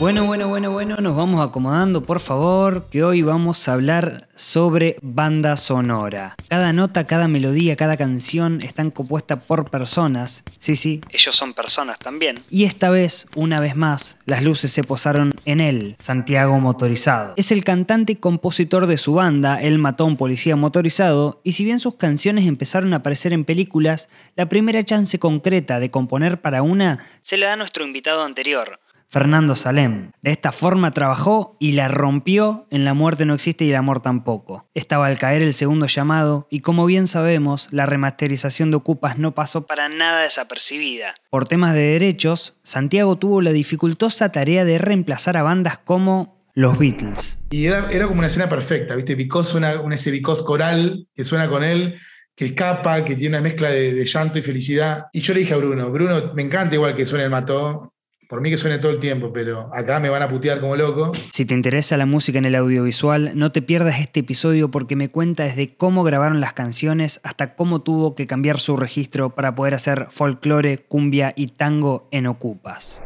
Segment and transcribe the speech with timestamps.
[0.00, 4.96] Bueno, bueno, bueno, bueno, nos vamos acomodando, por favor, que hoy vamos a hablar sobre
[5.02, 6.36] banda sonora.
[6.48, 10.42] Cada nota, cada melodía, cada canción están compuestas por personas.
[10.58, 12.36] Sí, sí, ellos son personas también.
[12.48, 17.34] Y esta vez, una vez más, las luces se posaron en él, Santiago Motorizado.
[17.36, 21.78] Es el cantante y compositor de su banda, El Matón Policía Motorizado, y si bien
[21.78, 27.00] sus canciones empezaron a aparecer en películas, la primera chance concreta de componer para una
[27.20, 28.80] se la da a nuestro invitado anterior.
[29.10, 30.12] Fernando Salem.
[30.22, 34.00] De esta forma trabajó y la rompió en La muerte no existe y el amor
[34.00, 34.68] tampoco.
[34.72, 39.34] Estaba al caer el segundo llamado y como bien sabemos, la remasterización de Ocupas no
[39.34, 41.14] pasó para nada desapercibida.
[41.28, 46.78] Por temas de derechos, Santiago tuvo la dificultosa tarea de reemplazar a bandas como los
[46.78, 47.40] Beatles.
[47.50, 49.16] Y era, era como una escena perfecta, ¿viste?
[49.42, 51.98] Suena un ese Vicós coral que suena con él,
[52.36, 55.06] que escapa, que tiene una mezcla de, de llanto y felicidad.
[55.12, 57.92] Y yo le dije a Bruno, Bruno, me encanta igual que suene el mató,
[58.30, 61.10] por mí que suene todo el tiempo, pero acá me van a putear como loco.
[61.32, 65.08] Si te interesa la música en el audiovisual, no te pierdas este episodio porque me
[65.08, 69.74] cuenta desde cómo grabaron las canciones hasta cómo tuvo que cambiar su registro para poder
[69.74, 73.02] hacer folclore, cumbia y tango en Ocupas.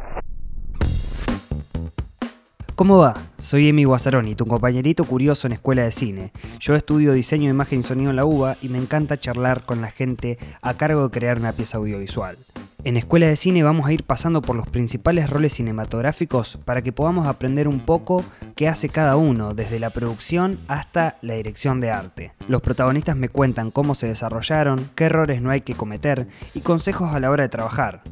[2.75, 3.15] ¿Cómo va?
[3.39, 6.33] Soy Emi Guazzaroni, tu compañerito curioso en Escuela de Cine.
[6.59, 9.81] Yo estudio diseño de imagen y sonido en la UBA y me encanta charlar con
[9.81, 12.37] la gente a cargo de crear una pieza audiovisual.
[12.85, 16.91] En Escuela de Cine vamos a ir pasando por los principales roles cinematográficos para que
[16.91, 18.23] podamos aprender un poco
[18.55, 22.33] qué hace cada uno, desde la producción hasta la dirección de arte.
[22.47, 27.11] Los protagonistas me cuentan cómo se desarrollaron, qué errores no hay que cometer y consejos
[27.11, 28.03] a la hora de trabajar.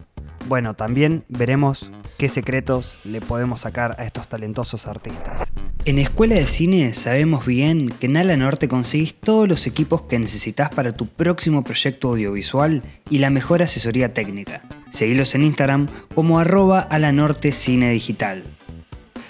[0.47, 5.53] Bueno, también veremos qué secretos le podemos sacar a estos talentosos artistas.
[5.85, 10.19] En Escuela de Cine sabemos bien que en Ala Norte conseguís todos los equipos que
[10.19, 14.61] necesitas para tu próximo proyecto audiovisual y la mejor asesoría técnica.
[14.91, 18.44] Seguilos en Instagram como arroba Alanorte Cine Digital.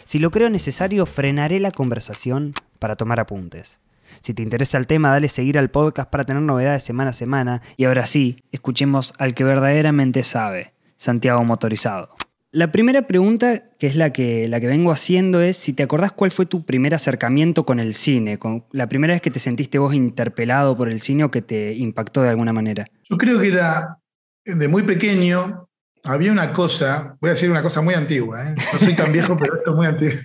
[0.06, 3.80] Si lo creo necesario, frenaré la conversación para tomar apuntes.
[4.22, 7.62] Si te interesa el tema, dale seguir al podcast para tener novedades semana a semana.
[7.78, 12.16] Y ahora sí, escuchemos al que verdaderamente sabe, Santiago Motorizado.
[12.54, 16.12] La primera pregunta, que es la que, la que vengo haciendo, es si te acordás
[16.12, 19.80] cuál fue tu primer acercamiento con el cine, con la primera vez que te sentiste
[19.80, 22.86] vos interpelado por el cine o que te impactó de alguna manera.
[23.10, 23.98] Yo creo que era
[24.46, 25.68] de muy pequeño,
[26.04, 28.56] había una cosa, voy a decir una cosa muy antigua, ¿eh?
[28.72, 30.22] no soy tan viejo, pero esto es muy antiguo.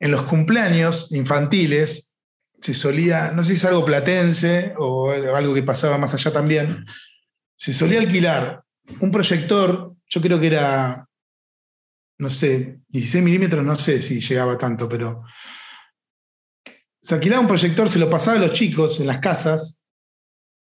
[0.00, 2.16] En los cumpleaños infantiles
[2.60, 6.86] se solía, no sé si es algo platense o algo que pasaba más allá también,
[7.56, 8.64] se solía alquilar
[9.00, 11.06] un proyector yo creo que era,
[12.18, 15.24] no sé, 16 milímetros, no sé si llegaba tanto, pero
[17.00, 19.82] se alquilaba un proyector, se lo pasaba a los chicos en las casas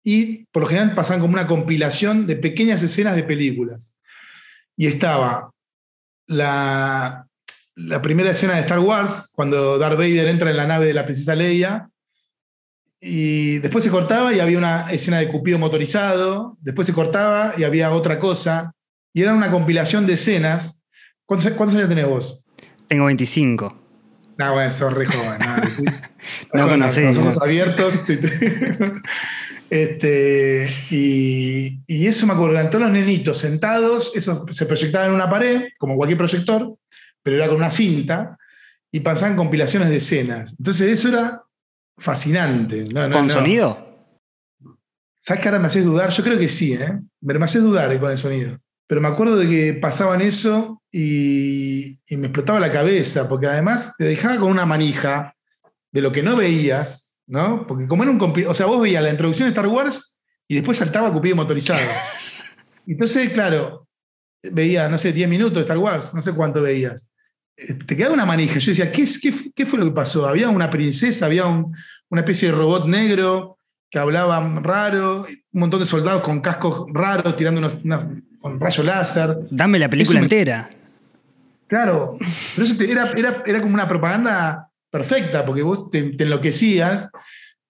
[0.04, 3.96] y por lo general pasaban como una compilación de pequeñas escenas de películas.
[4.76, 5.52] Y estaba
[6.28, 7.28] la,
[7.76, 11.06] la primera escena de Star Wars, cuando Darth Vader entra en la nave de la
[11.06, 11.90] princesa Leia,
[13.06, 17.66] y después se cortaba y había una escena de Cupido motorizado, después se cortaba y
[17.66, 18.74] había otra cosa,
[19.14, 20.86] y era una compilación de escenas.
[21.26, 22.46] ¿Cuántos, cuántos años tenés vos?
[22.88, 23.78] Tengo 25.
[24.38, 25.38] No, bueno, sos re joven.
[26.54, 27.02] No, no conocí.
[27.02, 28.04] Los ojos abiertos.
[29.70, 35.12] este, y, y, eso me acuerdo, eran todos los nenitos sentados, eso se proyectaba en
[35.12, 36.74] una pared, como cualquier proyector,
[37.22, 38.38] pero era con una cinta,
[38.94, 40.56] y pasaban compilaciones de escenas.
[40.58, 41.44] Entonces eso era
[41.98, 42.86] fascinante.
[42.94, 43.94] No, ¿Con sonido?
[45.20, 46.10] ¿Sabes que ahora me haces dudar?
[46.10, 47.00] Yo creo que sí, ¿eh?
[47.22, 48.58] Me haces dudar con el sonido.
[48.88, 54.04] Pero me acuerdo de que pasaban eso y, me explotaba la cabeza, porque además te
[54.04, 55.34] dejaba con una manija
[55.92, 57.66] de lo que no veías, ¿no?
[57.66, 58.46] Porque como era un...
[58.48, 61.80] O sea, vos veías la introducción de Star Wars y después saltaba Cupido motorizado.
[62.86, 63.88] Entonces, claro,
[64.44, 67.08] veía, no sé, 10 minutos de Star Wars, no sé cuánto veías.
[67.58, 68.60] Eh, te quedaba una manija.
[68.60, 69.06] Yo decía, ¿qué,
[69.56, 70.28] qué, fue lo que pasó?
[70.28, 73.58] Había una princesa, había una especie de robot negro
[73.90, 77.76] que hablaba raro, un montón de soldados con cascos raros tirando unos,
[78.40, 79.38] con rayo láser.
[79.52, 80.68] Dame la película entera.
[81.68, 82.18] Claro,
[82.56, 87.10] pero eso era, era, como una propaganda perfecta, porque vos te, enloquecías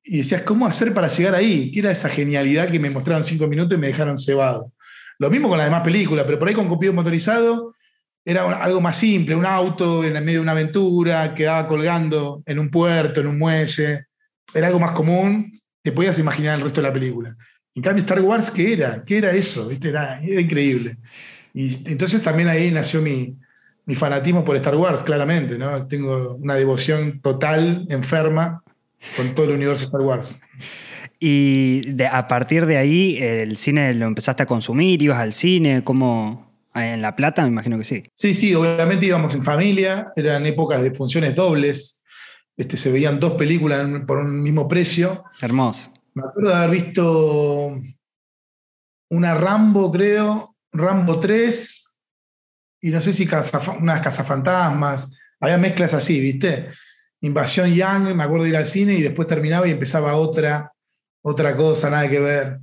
[0.04, 1.72] y decías, ¿cómo hacer para llegar ahí?
[1.72, 4.72] ¿Qué era esa genialidad que me mostraron cinco minutos y me dejaron cebado?
[5.20, 7.73] Lo mismo con las demás películas, pero por ahí con Cupido motorizado
[8.26, 12.70] era algo más simple, un auto en medio de una aventura, quedaba colgando en un
[12.70, 14.06] puerto, en un muelle,
[14.54, 17.36] era algo más común, te podías imaginar el resto de la película.
[17.76, 19.04] En cambio, Star Wars, ¿qué era?
[19.04, 19.70] ¿Qué era eso?
[19.84, 20.98] Era, increíble.
[21.54, 23.36] Y entonces también ahí nació mi,
[23.96, 25.58] fanatismo por Star Wars, claramente.
[25.58, 25.86] ¿no?
[25.88, 28.64] Tengo una devoción total, enferma,
[29.18, 30.42] con todo el universo de Star Wars.
[31.20, 35.02] Y a partir de ahí, ¿el cine lo empezaste a consumir?
[35.02, 35.84] ¿Ibas al cine?
[35.84, 38.04] ¿Cómo, En La Plata me imagino que sí.
[38.16, 42.04] Sí, sí, obviamente íbamos en familia, eran épocas de funciones dobles,
[42.58, 45.24] este, se veían dos películas por un mismo precio.
[45.42, 45.94] Hermoso.
[46.16, 47.80] Me acuerdo de haber visto
[49.10, 51.98] una Rambo, creo, Rambo 3,
[52.82, 53.28] y no sé si
[53.80, 56.70] unas cazafantasmas, había mezclas así, ¿viste?
[57.22, 60.74] Invasión Young, me acuerdo de ir al cine y después terminaba y empezaba otra,
[61.22, 62.60] otra cosa, nada que ver.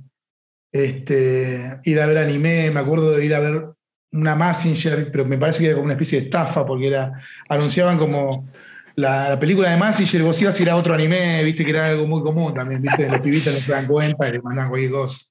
[0.71, 3.65] Este, ir a ver anime, me acuerdo de ir a ver
[4.11, 7.13] una Messenger, pero me parece que era como una especie de estafa, porque era,
[7.47, 8.47] anunciaban como
[8.95, 12.07] la, película de Messenger, vos ibas a ir a otro anime, viste que era algo
[12.07, 15.25] muy común también, viste, los pibitos no se dan cuenta y le mandaban cualquier cosa.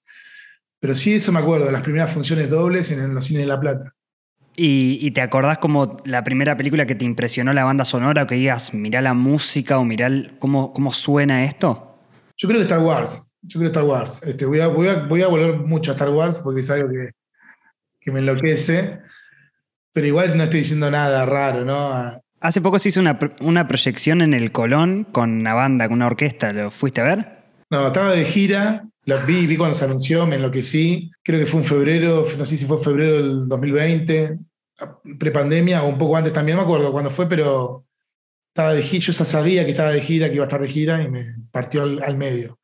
[0.80, 3.60] Pero sí, eso me acuerdo, de las primeras funciones dobles en los cines de La
[3.60, 3.94] Plata.
[4.56, 8.34] ¿Y, te acordás como la primera película que te impresionó la banda sonora o que
[8.34, 11.98] digas, mirá la música o mirá cómo, cómo suena esto?
[12.36, 13.34] Yo creo que Star Wars.
[13.42, 14.22] Yo creo Star Wars.
[14.22, 16.90] Este, voy, a, voy, a, voy, a, volver mucho a Star Wars porque es algo
[16.90, 17.10] que,
[18.00, 18.98] que, me enloquece.
[19.92, 22.20] Pero igual no estoy diciendo nada raro, ¿no?
[22.40, 26.06] Hace poco se hizo una, una proyección en el Colón con una banda, con una
[26.06, 26.52] orquesta.
[26.52, 27.28] ¿Lo fuiste a ver?
[27.70, 28.84] No, estaba de gira.
[29.04, 31.10] La vi, vi cuando se anunció, me enloquecí.
[31.22, 34.38] Creo que fue en febrero, no sé si fue febrero del 2020
[35.18, 37.84] prepandemia o un poco antes también, no me acuerdo cuándo fue, pero
[38.48, 40.68] estaba de gira, yo ya sabía que estaba de gira, que iba a estar de
[40.68, 42.58] gira y me partió al, medio,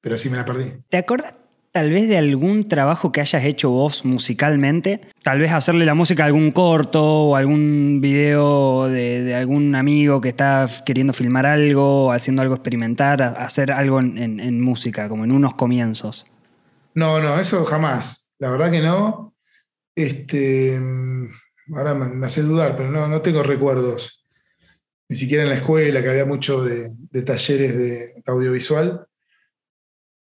[0.00, 0.72] pero sí me la perdí.
[0.88, 1.34] ¿Te acuerdas
[1.72, 5.00] tal vez de algún trabajo que hayas hecho vos musicalmente?
[5.22, 10.28] Tal vez hacerle la música a algún corto o algún video de, algún amigo que
[10.28, 16.26] está queriendo filmar algo, haciendo algo experimentar, hacer algo en, música, como en unos comienzos.
[16.94, 18.30] No, no, eso jamás.
[18.38, 19.34] La verdad que no.
[19.94, 20.78] Este,
[21.74, 24.24] ahora me, hace dudar, pero no, no tengo recuerdos.
[25.08, 26.90] Ni siquiera en la escuela, que había mucho de,
[27.24, 29.06] talleres de audiovisual.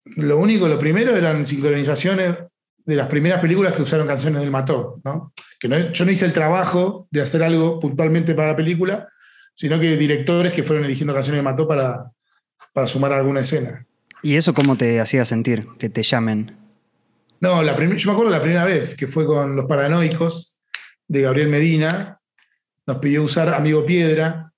[0.04, 2.38] Lo único, lo primero eran sincronizaciones
[2.84, 5.32] de las primeras películas que usaron canciones del Mató, ¿no?
[5.58, 9.08] Que yo no hice el trabajo de hacer algo puntualmente para la película,
[9.54, 12.10] sino que directores que fueron eligiendo canciones del Mató para,
[12.72, 13.86] para sumar alguna escena.
[14.22, 16.56] ¿Y eso cómo te hacía sentir, que te llamen?
[17.40, 20.60] No, la yo me acuerdo la primera vez, que fue con Los Paranoicos,
[21.08, 22.20] de Gabriel Medina,
[22.86, 24.52] nos pidió usar Amigo Piedra,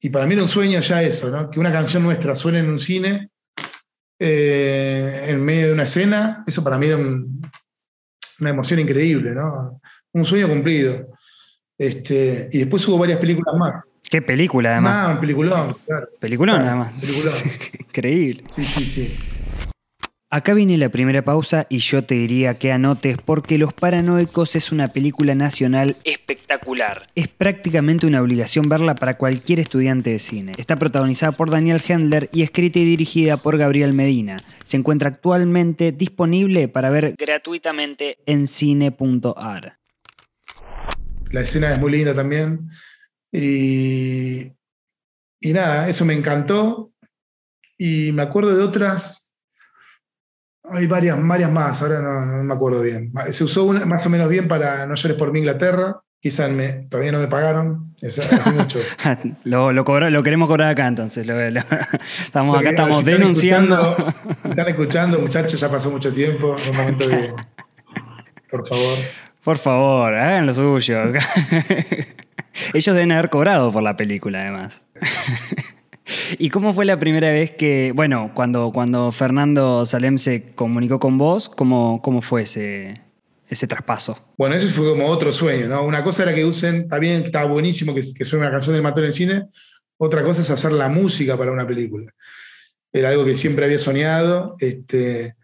[0.00, 1.50] y para mí era un sueño ya eso, ¿no?
[1.50, 3.30] que una canción nuestra suene en un cine,
[4.18, 9.80] eh, en medio de una escena, eso para mí era una emoción increíble, ¿no?
[10.16, 11.08] un sueño cumplido.
[11.78, 13.84] Este, y después hubo varias películas más.
[14.08, 14.96] ¿Qué película además?
[14.96, 16.08] Ah, un peliculón, claro.
[16.18, 17.10] Peliculón además.
[17.78, 18.44] Increíble.
[18.50, 19.16] Sí, sí, sí.
[20.28, 24.72] Acá viene la primera pausa y yo te diría que anotes porque Los Paranoicos es
[24.72, 27.08] una película nacional espectacular.
[27.14, 30.52] Es prácticamente una obligación verla para cualquier estudiante de cine.
[30.58, 34.36] Está protagonizada por Daniel Hendler y escrita y dirigida por Gabriel Medina.
[34.64, 39.78] Se encuentra actualmente disponible para ver gratuitamente en cine.ar.
[41.30, 42.68] La escena es muy linda también.
[43.30, 44.38] Y,
[45.40, 46.90] y nada, eso me encantó.
[47.78, 49.25] Y me acuerdo de otras
[50.70, 53.12] hay varias, varias más, ahora no, me acuerdo bien.
[53.30, 56.00] Se usó más o menos bien para No llores por mi Inglaterra.
[56.20, 57.94] Quizás me, todavía no me pagaron.
[58.02, 58.80] hace mucho.
[59.44, 61.28] lo, lo, queremos cobrar acá entonces.
[62.24, 63.96] estamos acá, estamos denunciando.
[64.48, 66.56] están escuchando, muchachos, ya pasó mucho tiempo.
[66.70, 67.32] Un momento de.
[68.50, 68.98] Por favor.
[69.44, 70.98] Por favor, hagan lo suyo.
[72.72, 74.82] Ellos deben haber cobrado por la película, además.
[76.38, 81.18] ¿Y cómo fue la primera vez que, bueno, cuando, cuando Fernando Salem se comunicó con
[81.18, 83.00] vos, cómo, cómo fue ese,
[83.48, 84.18] ese traspaso?
[84.36, 85.84] Bueno, ese fue como otro sueño, ¿no?
[85.84, 88.82] Una cosa era que usen, está bien, estaba buenísimo que, que suene una canción del
[88.82, 89.46] Matón en cine,
[89.98, 92.12] otra cosa es hacer la música para una película.
[92.92, 95.34] Era algo que siempre había soñado, este,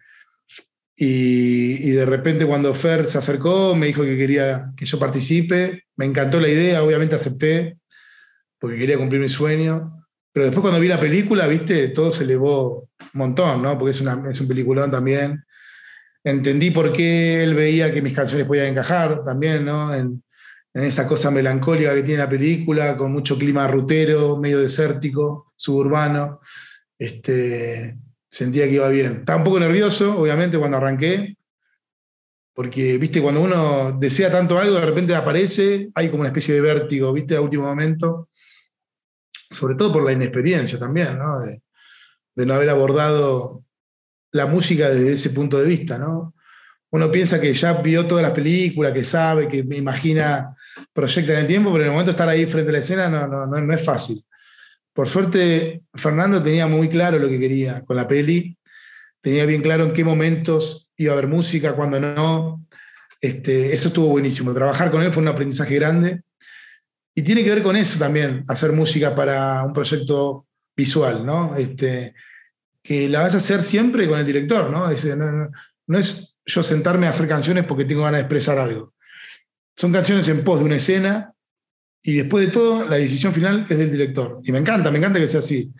[0.95, 5.83] y, y, de repente cuando Fer se acercó, me dijo que quería que yo participe,
[5.95, 7.77] me encantó la idea, obviamente acepté,
[8.59, 10.02] porque quería cumplir mi sueño.
[10.33, 13.77] Pero después cuando vi la película, viste, todo se elevó un montón, ¿no?
[13.77, 15.45] Porque es, una, es un peliculón también.
[16.23, 19.93] Entendí por qué él veía que mis canciones podían encajar también, ¿no?
[19.93, 20.23] En,
[20.73, 26.39] esa cosa melancólica que tiene la película, con mucho clima rutero, medio desértico, suburbano.
[26.97, 27.95] Este,
[28.27, 29.17] sentía que iba bien.
[29.19, 31.37] Estaba un poco nervioso, obviamente, cuando arranqué,
[32.55, 36.61] porque, viste, cuando uno desea tanto algo, de repente aparece, hay como una especie de
[36.61, 38.29] vértigo, viste, a último momento
[39.53, 41.39] sobre todo por la inexperiencia también, ¿no?
[41.39, 41.61] De,
[42.45, 43.63] no haber abordado
[44.31, 46.33] la música desde ese punto de vista, ¿no?
[46.91, 50.55] Uno piensa que ya vio todas las películas, que sabe, que me imagina,
[50.91, 53.09] proyecta en el tiempo, pero en el momento de estar ahí frente a la escena
[53.09, 54.23] no, no, no, es fácil.
[54.93, 58.57] Por suerte, Fernando tenía muy claro lo que quería con la peli,
[59.21, 62.65] tenía bien claro en qué momentos iba a haber música, cuándo no.
[63.21, 64.53] Este, eso estuvo buenísimo.
[64.53, 66.21] Trabajar con él fue un aprendizaje grande.
[67.15, 71.55] Y tiene que ver con eso también, hacer música para un proyecto visual, ¿no?
[71.55, 72.15] Este,
[72.81, 74.89] que la vas a hacer siempre con el director, ¿no?
[74.89, 75.51] no,
[75.87, 78.93] no es yo sentarme a hacer canciones porque tengo ganas de expresar algo.
[79.75, 81.33] Son canciones en pos de una escena
[82.01, 84.41] y después de todo la decisión final es del director.
[84.43, 85.73] Y me encanta, me encanta que sea así.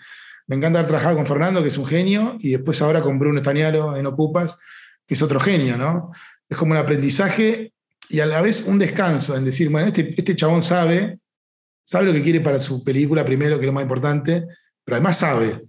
[0.48, 3.40] Me encanta haber trabajado con Fernando, que es un genio, y después ahora con Bruno
[3.40, 4.60] Estañaro en Ocupas,
[5.06, 6.12] que es otro genio, ¿no?
[6.50, 7.74] Es como un aprendizaje
[8.10, 11.20] y a la vez un descanso en decir, bueno, este, este chabón sabe,
[11.84, 14.46] sabe lo que quiere para su película primero, que es lo más importante,
[14.84, 15.62] pero además sabe.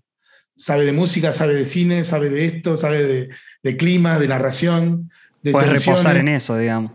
[0.56, 3.28] Sabe de música, sabe de cine, sabe de esto, sabe
[3.62, 5.10] de, clima, de narración.
[5.42, 6.92] De Puedes reposar en eso, digamos.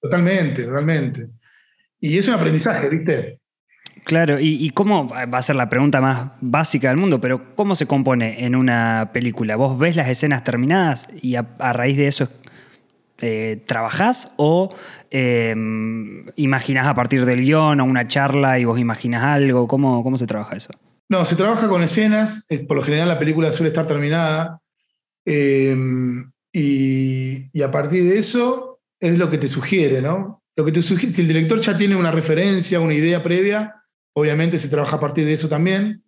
[0.00, 1.28] Totalmente, totalmente.
[1.98, 3.40] Y es un aprendizaje, ¿viste?
[4.04, 7.86] Claro, ¿Y, cómo, va a ser la pregunta más básica del mundo, pero cómo se
[7.86, 9.56] compone en una película?
[9.56, 12.28] ¿Vos ves las escenas terminadas y a, raíz de eso
[13.20, 14.74] eh, trabajás o
[15.10, 15.54] eh,
[16.36, 19.66] imaginás a partir del guion o una charla y vos imaginás algo?
[19.66, 20.72] ¿Cómo, cómo se trabaja eso?
[21.08, 24.60] No, se trabaja con escenas, por lo general la película suele estar terminada
[25.24, 30.42] em, y, y a partir de eso es lo que te sugiere, ¿no?
[30.56, 33.74] Lo que te sugiere, si el director ya tiene una referencia, una idea previa,
[34.12, 36.04] obviamente se trabaja a partir de eso también.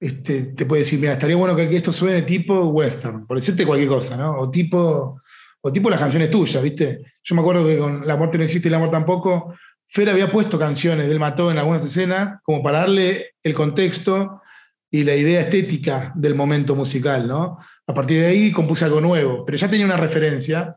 [0.00, 3.88] Este, te puede decir, mira, estaría bueno que esto suene tipo western, por decirte cualquier
[3.88, 4.38] cosa, ¿no?
[4.38, 5.20] O tipo,
[5.66, 7.00] o tipo las canciones tuyas, ¿viste?
[7.22, 9.54] Yo me acuerdo que con La muerte no existe y el amor tampoco,
[9.88, 14.42] Fer había puesto canciones del Mató en algunas escenas como para darle el contexto
[14.90, 17.58] y la idea estética del momento musical, ¿no?
[17.86, 20.76] A partir de ahí compuse algo nuevo, pero ya tenía una referencia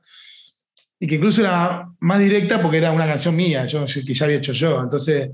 [0.98, 4.38] y que incluso era más directa porque era una canción mía, yo, que ya había
[4.38, 4.82] hecho yo.
[4.82, 5.32] Entonces,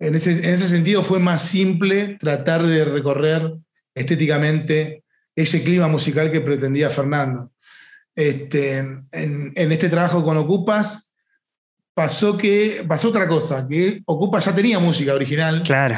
[0.00, 3.54] en ese, en ese sentido fue más simple tratar de recorrer
[3.94, 5.04] estéticamente
[5.36, 7.52] ese clima musical que pretendía Fernando.
[8.18, 11.14] Este, en, en, este trabajo con Ocupas
[11.94, 15.62] pasó que pasó otra cosa, que Ocupas ya tenía música original.
[15.62, 15.96] Claro.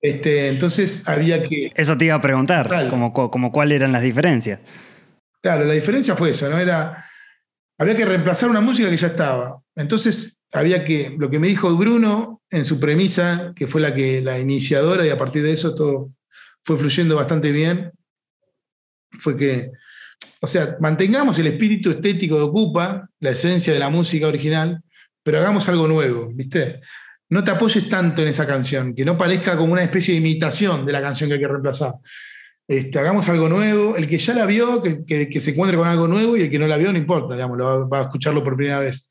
[0.00, 1.70] Este, entonces había que...
[1.74, 4.60] Eso te iba a preguntar, como, como cuáles eran las diferencias.
[5.42, 6.58] Claro, la diferencia fue eso, ¿no?
[6.58, 7.04] Era
[7.78, 9.60] había que reemplazar una música que ya estaba.
[9.76, 14.20] Entonces, había que, lo que me dijo Bruno en su premisa, que fue la, que,
[14.20, 16.10] la iniciadora, y a partir de eso todo
[16.64, 17.92] fue fluyendo bastante bien,
[19.18, 19.72] fue que,
[20.44, 24.82] o sea, mantengamos el espíritu estético de Ocupa, la esencia de la música original,
[25.22, 26.82] pero hagamos algo nuevo, ¿viste?
[27.30, 30.84] No te apoyes tanto en esa canción, que no parezca como una especie de imitación
[30.84, 31.94] de la canción que hay que reemplazar.
[32.68, 33.96] Este, hagamos algo nuevo.
[33.96, 36.66] El que ya la vio, que, se encuentre con algo nuevo y el que no
[36.66, 39.10] la vio, no importa, digamos, va, a escucharlo por primera vez.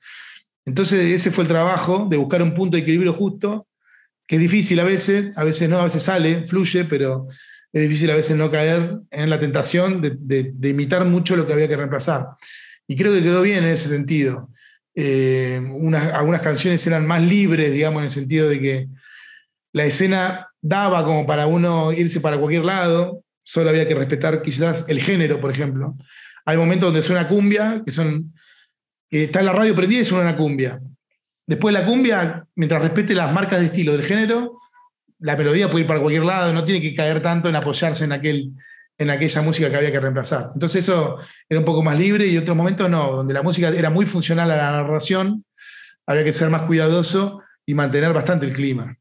[0.66, 3.68] Entonces, ese fue el trabajo de buscar un punto de equilibrio justo,
[4.28, 7.28] que es difícil a veces, a veces no, a veces sale, fluye, pero
[7.74, 11.68] es difícil a veces no caer en la tentación de, imitar mucho lo que había
[11.68, 12.28] que reemplazar.
[12.88, 14.50] Y creo que quedó bien en ese sentido.
[14.94, 15.60] Eh,
[16.14, 18.88] algunas canciones eran más libres, digamos, en el sentido de que
[19.72, 24.86] la escena daba como para uno irse para cualquier lado, solo había que respetar quizás
[24.88, 25.98] el género, por ejemplo.
[26.46, 28.34] Hay momentos donde suena cumbia, que son
[29.10, 30.80] está en la radio prendida y suena una cumbia.
[31.46, 34.58] Después la cumbia, mientras respete las marcas de estilo del género,
[35.24, 38.12] la melodía puede ir para cualquier lado, no tiene que caer tanto en apoyarse en,
[38.12, 38.52] aquel,
[38.98, 40.52] en aquella música que había que reemplazar.
[40.54, 43.90] Entonces eso era un poco más libre y otros momentos no, donde la música era
[43.90, 45.46] muy funcional a la narración,
[46.06, 48.98] había que ser más cuidadoso y mantener bastante el clima.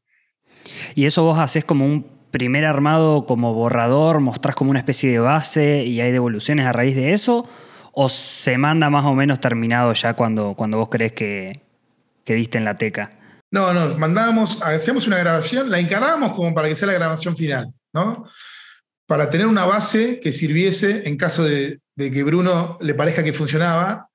[0.95, 5.19] Y eso vos haces como un primer armado como borrador, mostrás como una especie de
[5.19, 7.45] base y hay devoluciones a raíz de eso?
[7.91, 11.59] ¿O se manda más o menos terminado ya cuando, cuando vos crees que,
[12.23, 13.11] que diste en la teca?
[13.53, 17.71] No, no, mandábamos, hacíamos una grabación, la encargábamos como para que sea la grabación final,
[17.93, 18.27] ¿no?
[19.05, 23.31] Para tener una base que sirviese en caso de, de que Bruno le parezca que
[23.31, 24.09] funcionaba,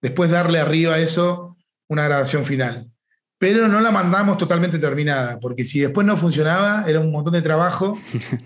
[0.00, 1.56] después darle arriba a eso
[1.88, 2.88] una grabación final
[3.36, 7.42] pero no la mandamos totalmente terminada, porque si después no funcionaba, era un montón de
[7.42, 7.98] trabajo,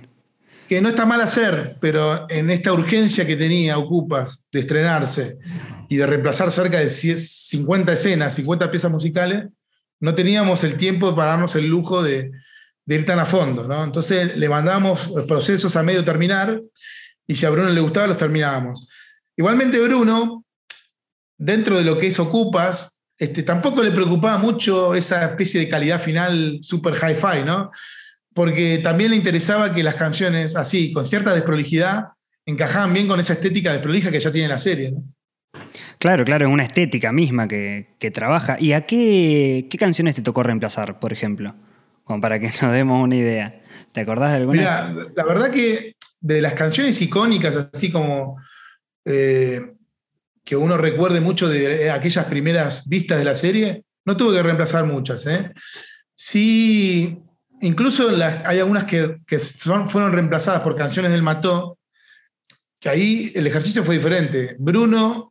[0.69, 5.39] que no está mal hacer, pero en esta urgencia que tenía Ocupas de estrenarse
[5.89, 9.47] y de reemplazar cerca de 50 escenas, 50 piezas musicales,
[10.01, 12.31] no teníamos el tiempo para darnos el lujo de,
[12.87, 13.67] ir tan a fondo.
[13.67, 13.85] ¿no?
[13.85, 16.61] Entonces le mandamos procesos a medio terminar
[17.27, 18.89] y si a Bruno le gustaba, los terminábamos.
[19.37, 20.45] Igualmente Bruno,
[21.37, 26.01] dentro de lo que es Ocupas, este, tampoco le preocupaba mucho esa especie de calidad
[26.01, 27.71] final super hi-fi, ¿no?
[28.33, 32.05] Porque también le interesaba que las canciones así, con cierta desprolijidad,
[32.47, 35.03] encajaban bien con esa estética desprolija que ya tiene la serie, ¿no?
[35.99, 38.57] Claro, claro, es una estética misma que, trabaja.
[38.59, 41.55] ¿Y a qué, canciones te tocó reemplazar, por ejemplo?
[42.05, 43.63] Como para que nos demos una idea.
[43.93, 44.59] ¿Te acordás de alguna?
[44.59, 48.37] Mira, la verdad que de las canciones icónicas, así como
[49.05, 49.75] eh,
[50.45, 54.87] que uno recuerde mucho de aquellas primeras vistas de la serie, no tuve que reemplazar
[54.87, 55.27] muchas.
[55.27, 55.53] ¿eh?
[56.15, 57.19] Sí,
[57.61, 59.19] incluso hay algunas que,
[59.89, 61.79] fueron reemplazadas por canciones del Mató,
[62.81, 64.57] que ahí el ejercicio fue diferente.
[64.59, 65.29] Bruno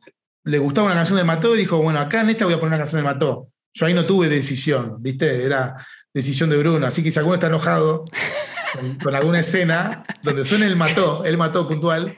[0.48, 2.70] le gustaba una canción del Mató y dijo, bueno, acá en esta voy a poner
[2.70, 3.48] una canción del Mató.
[3.74, 5.44] Yo ahí no tuve decisión, ¿viste?
[5.44, 6.86] Era decisión de Bruno.
[6.86, 8.06] Así que si alguno está enojado
[9.02, 12.16] con, alguna escena donde suene el Mató, el Mató puntual,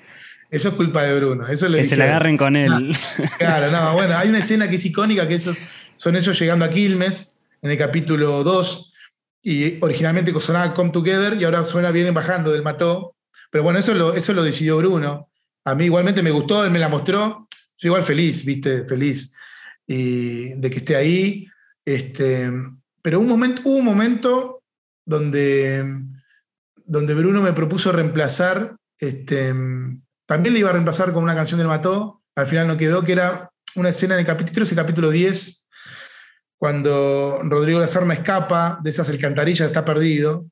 [0.48, 1.48] eso es culpa de Bruno.
[1.48, 2.96] Eso que se la agarren con él.
[3.38, 7.36] claro, no, bueno, hay una escena que es icónica, que son ellos llegando a Quilmes,
[7.62, 8.94] en el capítulo 2,
[9.42, 13.16] y originalmente sonaba Come Together y ahora suena Vienen Bajando del Mató.
[13.50, 15.28] Pero bueno, eso lo, eso lo decidió Bruno.
[15.64, 17.48] A mí igualmente me gustó, él me la mostró.
[17.80, 19.32] Yo igual feliz, viste, feliz
[19.86, 21.46] y de que esté ahí.
[21.84, 22.50] Este,
[23.02, 24.62] pero un momento, hubo un momento
[25.04, 25.84] donde,
[26.84, 29.54] donde Bruno me propuso reemplazar, este,
[30.26, 33.12] también le iba a reemplazar con una canción del Mató, al final no quedó, que
[33.12, 35.66] era una escena en el capítulo, el capítulo 10,
[36.58, 40.46] cuando Rodrigo Lazarna escapa de esas alcantarillas, está perdido,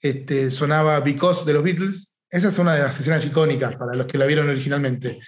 [0.00, 2.20] este, sonaba Because de los Beatles.
[2.30, 5.18] Esa es una de las escenas icónicas para los que la vieron originalmente.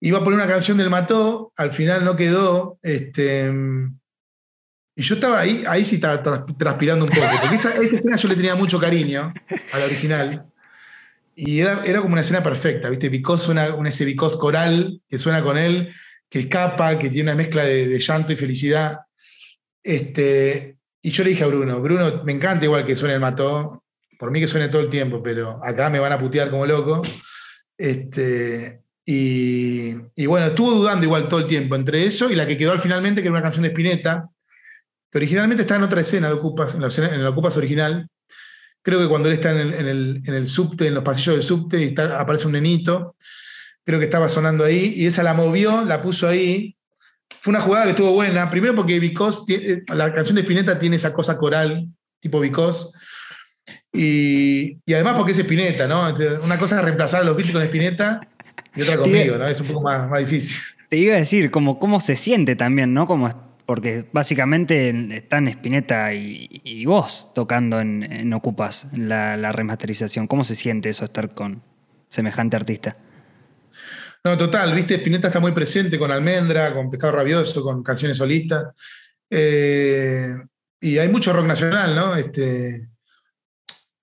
[0.00, 2.78] Iba a poner una canción del Mató, al final no quedó.
[2.82, 3.52] Este,
[4.96, 8.36] y yo estaba ahí, ahí sí estaba transpirando un poco, porque esa, escena yo le
[8.36, 9.32] tenía mucho cariño
[9.72, 10.46] a la original.
[11.34, 13.08] Y era, era como una escena perfecta, ¿viste?
[13.08, 15.92] Because suena, un ese Because coral que suena con él,
[16.28, 19.00] que escapa, que tiene una mezcla de, de llanto y felicidad.
[19.82, 23.84] Este, y yo le dije a Bruno, Bruno, me encanta igual que suene el mató,
[24.18, 27.02] por mí que suene todo el tiempo, pero acá me van a putear como loco.
[27.78, 32.72] Este, y, bueno, estuvo dudando igual todo el tiempo entre eso y la que quedó
[32.72, 34.28] al finalmente, que era una canción de Spinetta,
[35.10, 38.08] que originalmente está en otra escena de Ocupas, en la, Ocupas original.
[38.82, 41.82] Creo que cuando él está en el, en el, subte, en los pasillos del subte,
[41.82, 43.16] y aparece un nenito,
[43.84, 46.76] creo que estaba sonando ahí, y esa la movió, la puso ahí,
[47.40, 48.50] fue una jugada que estuvo buena.
[48.50, 51.88] Primero porque Because, eh, la canción de Spinetta tiene esa cosa coral,
[52.20, 52.92] tipo Because.
[53.92, 56.14] Y, además porque es Spinetta, ¿no?
[56.44, 58.20] Una cosa es reemplazar a los Beatles con Spinetta
[58.74, 59.46] y otra conmigo, ¿no?
[59.46, 60.56] Es un poco más, difícil.
[60.88, 63.06] Te iba a decir, como, cómo se siente también, ¿no?
[63.06, 63.30] Como,
[63.66, 70.26] porque básicamente están Spinetta y, vos tocando en, Ocupas la, la remasterización.
[70.26, 71.62] ¿Cómo se siente eso estar con
[72.08, 72.96] semejante artista?
[74.22, 78.74] No, total, viste, Spinetta está muy presente con Almendra, con Pescado Rabioso, con canciones solistas.
[79.30, 80.34] Eh,
[80.80, 82.14] y hay mucho rock nacional, ¿no?
[82.16, 82.88] Este,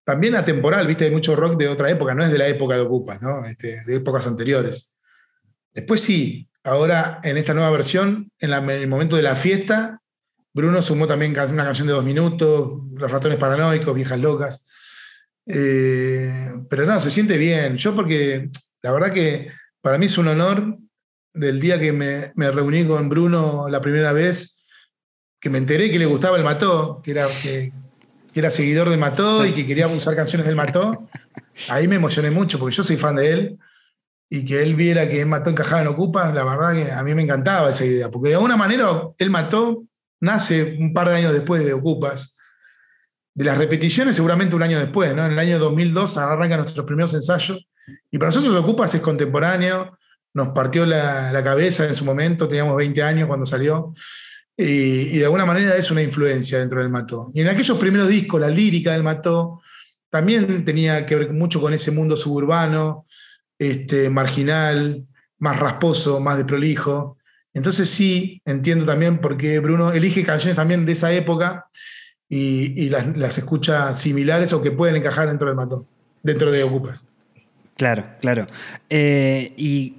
[0.08, 2.82] también atemporal, viste, hay mucho rock de otra época, no es de la época de
[2.82, 3.44] Ocupas, ¿no?
[3.46, 4.96] Este, de épocas anteriores.
[5.74, 10.00] Después sí, ahora en esta nueva versión, en, el momento de la fiesta,
[10.54, 14.66] Bruno sumó también una canción de dos minutos, Los ratones paranoicos, Viejas locas.
[15.46, 17.78] Eh, pero no, se siente bien.
[17.78, 18.50] Yo porque
[18.84, 20.78] la verdad que para mí es un honor
[21.34, 24.66] del día que me, reuní con Bruno la primera vez,
[25.42, 27.74] que me enteré que le gustaba el Mató, que era, que,
[28.40, 31.08] era seguidor de Mató y que quería usar canciones del Mató.
[31.70, 33.60] Ahí me emocioné mucho porque yo soy fan de él
[34.30, 37.24] y que él viera que Mató encajaba en Ocupas, la verdad que a mí me
[37.24, 39.84] encantaba esa idea, porque de alguna manera él Mató
[40.20, 42.38] nace un par de años después de Ocupas.
[43.34, 45.26] De las repeticiones, seguramente un año después, ¿no?
[45.26, 47.68] En el año 2002 arrancan nuestros primeros ensayos
[48.12, 49.98] y para nosotros Ocupas es contemporáneo,
[50.34, 53.94] nos partió la, cabeza en su momento, teníamos 20 años cuando salió,
[54.58, 57.32] y, de alguna manera es una influencia dentro del Mató.
[57.34, 59.62] Y en aquellos primeros discos, la lírica del Mató
[60.10, 63.06] también tenía que ver mucho con ese mundo suburbano,
[63.60, 65.06] este, marginal,
[65.38, 67.18] más rasposo, más de prolijo.
[67.54, 71.68] Entonces sí, entiendo también por qué Bruno elige canciones también de esa época
[72.28, 75.86] y, las, las, escucha similares o que pueden encajar dentro del Mató,
[76.24, 77.06] dentro de Ocupas.
[77.76, 78.48] Claro, claro.
[78.90, 79.94] Eh, y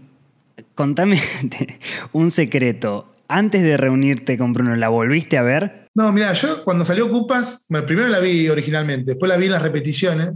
[0.74, 1.20] contame
[2.12, 3.06] un secreto.
[3.28, 5.90] Antes de reunirte con Bruno, ¿la volviste a ver?
[5.94, 9.62] No, mira, yo cuando salió Cupas, primero la vi originalmente, después la vi en las
[9.62, 10.34] repeticiones.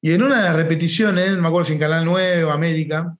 [0.00, 3.16] Y en una de las repeticiones, no me acuerdo si en Canal 9 o América,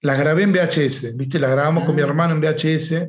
[0.00, 1.38] las grabé en VHS, ¿viste?
[1.38, 2.04] Las grabamos con mi ah.
[2.04, 3.08] hermano en VHS.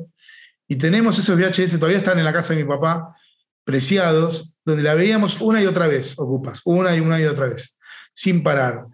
[0.68, 3.14] Y tenemos esos VHS, todavía están en la casa de mi papá,
[3.64, 7.78] preciados, donde la veíamos una y otra vez, Ocupas, una y una y otra vez,
[8.12, 8.86] sin parar.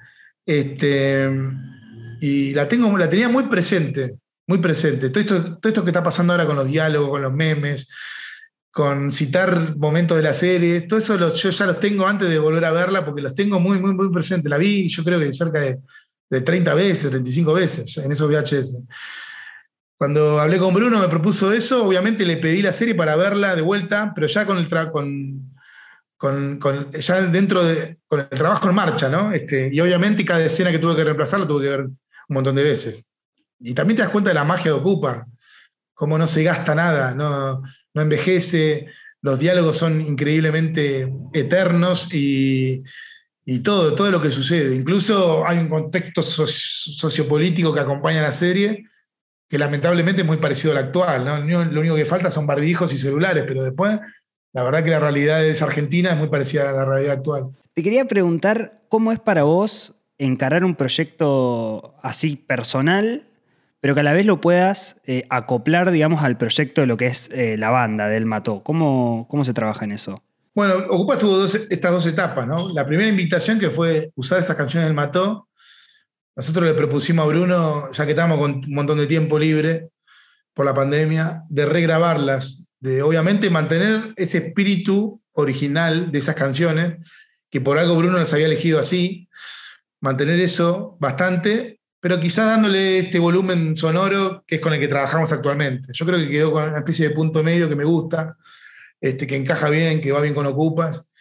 [0.44, 1.30] Este,
[2.20, 5.10] y la, tengo, la tenía muy presente, muy presente.
[5.10, 7.88] Todo esto, todo esto que está pasando ahora con los diálogos, con los memes,
[8.70, 12.64] con citar momentos de la serie, todo eso yo ya los tengo antes de volver
[12.64, 14.48] a verla porque los tengo muy, muy, muy presentes.
[14.48, 15.78] La vi yo creo que cerca de,
[16.30, 18.84] de 30 veces, 35 veces en esos VHS.
[19.98, 23.62] Cuando hablé con Bruno me propuso eso, obviamente le pedí la serie para verla de
[23.62, 24.68] vuelta, pero ya con el,
[26.16, 29.32] con, con, ya dentro de, con el trabajo en marcha, ¿no?
[29.32, 31.96] Este, y obviamente cada escena que tuve que reemplazar la tuve que ver un
[32.28, 33.11] montón de veces.
[33.62, 35.26] Y también te das cuenta de la magia de Ocupa,
[35.94, 37.62] cómo no se gasta nada, no,
[37.94, 38.86] no envejece,
[39.20, 42.82] los diálogos son increíblemente eternos y,
[43.44, 44.74] y todo, todo lo que sucede.
[44.74, 48.84] Incluso hay un contexto sociopolítico que acompaña la serie
[49.48, 51.46] que lamentablemente es muy parecido al actual.
[51.46, 54.00] Lo único que falta son barbijos y celulares, pero después
[54.54, 57.50] la verdad que la realidad esa Argentina es muy parecida a la realidad actual.
[57.74, 63.26] Te quería preguntar cómo es para vos encarar un proyecto así personal,
[63.82, 67.06] pero que a la vez lo puedas eh, acoplar, digamos, al proyecto de lo que
[67.06, 68.62] es eh, la banda del Mató.
[68.62, 70.22] ¿Cómo, ¿Cómo se trabaja en eso?
[70.54, 72.72] Bueno, Ocupa tuvo estas dos etapas, ¿no?
[72.72, 75.48] La primera invitación que fue usar estas canciones del Mató.
[76.36, 79.88] Nosotros le propusimos a Bruno, ya que estábamos con un montón de tiempo libre
[80.54, 86.98] por la pandemia, de regrabarlas, de obviamente mantener ese espíritu original de esas canciones,
[87.50, 89.28] que por algo Bruno las había elegido así,
[90.00, 95.30] mantener eso bastante, pero quizá dándole este volumen sonoro que es con el que trabajamos
[95.32, 95.92] actualmente.
[95.92, 98.36] Yo creo que quedó con una especie de punto medio que me gusta,
[99.00, 101.12] este, que encaja bien, que va bien con Ocupas.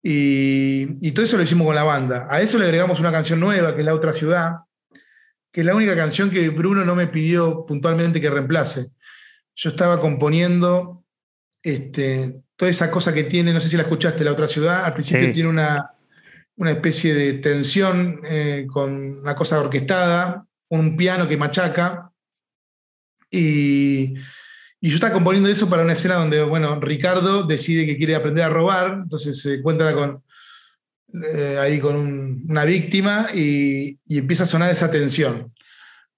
[0.00, 2.28] Y, todo eso lo hicimos con la banda.
[2.30, 4.58] A eso le agregamos una canción nueva, que es La Otra Ciudad,
[5.50, 8.86] que es la única canción que Bruno no me pidió puntualmente que reemplace.
[9.56, 11.02] Yo estaba componiendo
[11.64, 14.94] este, toda esa cosa que tiene, no sé si la escuchaste, La Otra Ciudad, al
[14.94, 15.97] principio tiene una,
[16.58, 22.10] una, especie de tensión eh, con una cosa orquestada, un piano que machaca,
[23.30, 24.14] y
[24.80, 28.44] y yo estaba componiendo eso para una escena donde, bueno, Ricardo decide que quiere aprender
[28.44, 30.22] a robar, entonces se encuentra con,
[31.24, 35.52] eh, ahí con una víctima y, empieza a sonar esa tensión.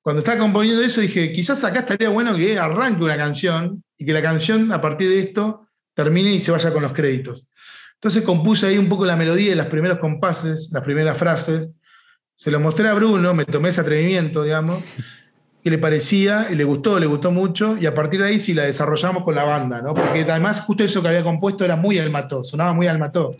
[0.03, 4.13] Cuando estaba componiendo eso dije, quizás acá estaría bueno que arranque una canción y que
[4.13, 7.49] la canción a partir de esto termine y se vaya con los créditos.
[8.01, 11.71] Entonces compuse ahí un poco la melodía y los primeros compases, las primeras frases.
[12.35, 14.83] Se lo mostré a Bruno, me tomé ese atrevimiento, digamos
[15.63, 18.55] que le parecía y le gustó, le gustó mucho, y a partir de ahí sí
[18.55, 19.93] la desarrollamos con la banda, ¿no?
[19.93, 23.37] Porque además justo eso que había compuesto era muy almató, sonaba muy almató.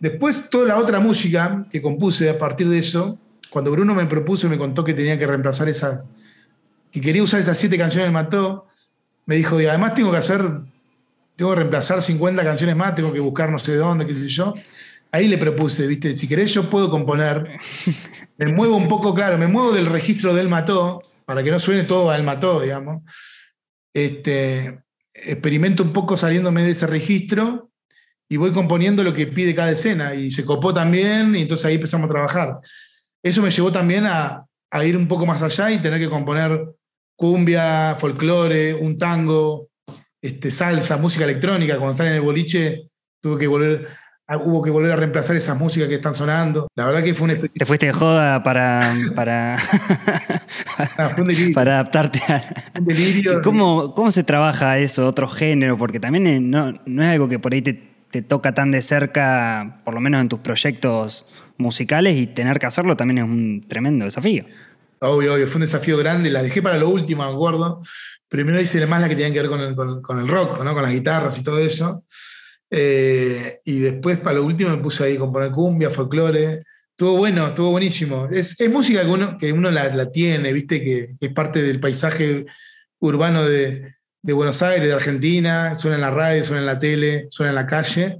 [0.00, 3.18] Después toda la otra música que compuse a partir de eso,
[3.50, 6.04] cuando Bruno me propuso y me contó que tenía que reemplazar esa,
[6.90, 8.66] que quería usar esas siete canciones del Mató,
[9.26, 10.42] me dijo, y además tengo que hacer,
[11.36, 14.54] tengo que reemplazar 50 canciones más, tengo que buscar no sé dónde, qué sé yo.
[15.10, 17.58] Ahí le propuse, viste, si querés yo puedo componer,
[18.36, 21.84] me muevo un poco, claro, me muevo del registro del Mató, para que no suene
[21.84, 23.02] todo al mató, digamos,
[23.94, 24.82] este,
[25.14, 27.70] experimento un poco saliéndome de ese registro
[28.28, 31.76] y voy componiendo lo que pide cada escena y se copó también y entonces ahí
[31.76, 32.58] empezamos a trabajar.
[33.22, 36.66] Eso me llevó también a, a ir un poco más allá y tener que componer
[37.16, 39.70] cumbia, folclore, un tango,
[40.24, 41.76] este, salsa, música electrónica.
[41.76, 42.88] Cuando están en el boliche
[43.20, 43.88] tuve que volver
[44.42, 46.66] hubo que volver a reemplazar esas músicas que están sonando.
[46.74, 48.94] La verdad que fue un Te fuiste de joda para.
[49.14, 49.56] para,
[50.96, 51.16] ah,
[51.54, 52.42] para adaptarte a.
[52.78, 53.42] Un delirio.
[53.42, 55.76] ¿Cómo, ¿Cómo se trabaja eso, otro género?
[55.76, 57.74] Porque también eh, no, no es algo que por ahí te,
[58.10, 61.26] te, toca tan de cerca, por lo menos en tus proyectos
[61.58, 64.44] musicales, y tener que hacerlo también es un tremendo desafío.
[65.00, 66.30] Obvio, obvio, fue un desafío grande.
[66.30, 67.82] La dejé para lo último, me acuerdo.
[68.34, 70.74] Primero hice más las que tenían que ver con el, con, el rock, ¿no?
[70.74, 72.04] con las guitarras y todo eso.
[72.68, 76.64] Eh, y después, para lo último, me puse ahí a componer cumbia, folclore.
[76.90, 78.26] Estuvo bueno, estuvo buenísimo.
[78.26, 82.44] Es, música que uno, que uno la, tiene, viste, que, es parte del paisaje
[82.98, 85.76] urbano de, Buenos Aires, de Argentina.
[85.76, 88.18] Suena en la radio, suena en la tele, suena en la calle.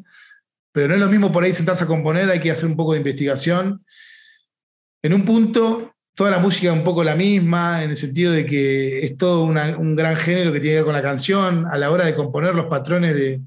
[0.71, 2.93] Pero no es lo mismo por ahí sentarse a componer, hay que hacer un poco
[2.93, 3.85] de investigación.
[5.03, 9.05] En un punto, toda la música un poco la misma, en el sentido de que
[9.05, 11.67] es todo un gran género que tiene que ver con la canción.
[11.67, 13.41] A la hora de componer los patrones de,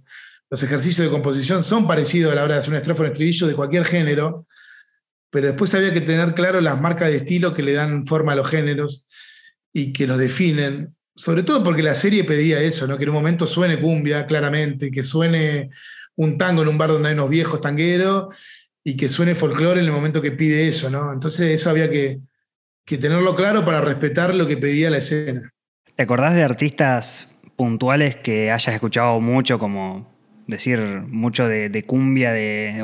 [0.49, 3.11] los ejercicios de composición son parecidos a la hora de hacer un estrofa o un
[3.11, 4.45] estribillo de cualquier género,
[5.29, 8.35] pero después había que tener claro las marcas de estilo que le dan forma a
[8.35, 9.05] los géneros
[9.73, 12.97] y que los definen, sobre todo porque la serie pedía eso, ¿no?
[12.97, 15.69] que en un momento suene cumbia claramente, que suene
[16.15, 18.33] un tango en un bar donde hay unos viejos tangueros
[18.83, 20.89] y que suene folclore en el momento que pide eso.
[20.89, 21.11] ¿no?
[21.11, 22.21] Entonces eso había que,
[22.87, 25.51] que tenerlo claro para respetar lo que pedía la escena.
[25.95, 30.15] ¿Te acordás de artistas puntuales que hayas escuchado mucho como
[30.47, 32.31] decir mucho de, cumbia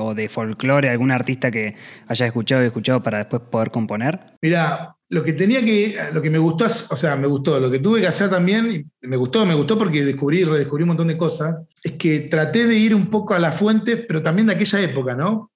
[0.01, 1.75] o de folclore, algún artista que
[2.07, 4.19] haya escuchado y escuchado para después poder componer?
[4.41, 7.79] Mira, lo que tenía que, lo que me gustó, o sea, me gustó, lo que
[7.79, 11.61] tuve que hacer también, me gustó, me gustó porque descubrí, redescubrí un montón de cosas,
[11.81, 15.15] es que traté de ir un poco a la fuente, pero también de aquella época,
[15.15, 15.49] ¿no?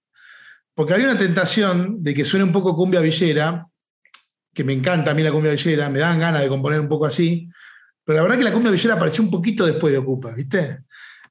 [0.74, 3.68] Porque había una tentación de que suene un poco cumbia villera,
[4.58, 7.06] que me encanta a mí la cumbia villera, me dan ganas de componer un poco
[7.06, 7.48] así,
[8.04, 10.80] pero la verdad que la cumbia villera apareció un poquito después de Ocupa, ¿viste?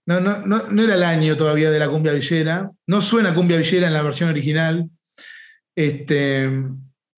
[0.07, 2.71] No, no, no, era el año todavía de la cumbia villera.
[2.87, 4.89] No suena cumbia villera en la versión original.
[5.75, 6.49] Este,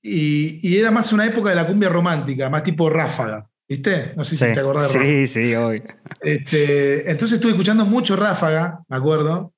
[0.01, 3.47] y, era más una época de la cumbia romántica, más tipo ráfaga.
[3.69, 4.15] ¿Viste?
[4.17, 5.83] No sé si te acordás de Sí, sí, hoy.
[6.23, 9.53] Este, entonces estuve escuchando mucho Ráfaga, me acuerdo.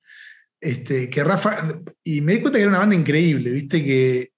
[0.59, 3.81] Este, que Ráfaga, y me di cuenta que era una banda increíble, ¿viste?
[3.81, 4.30] Que,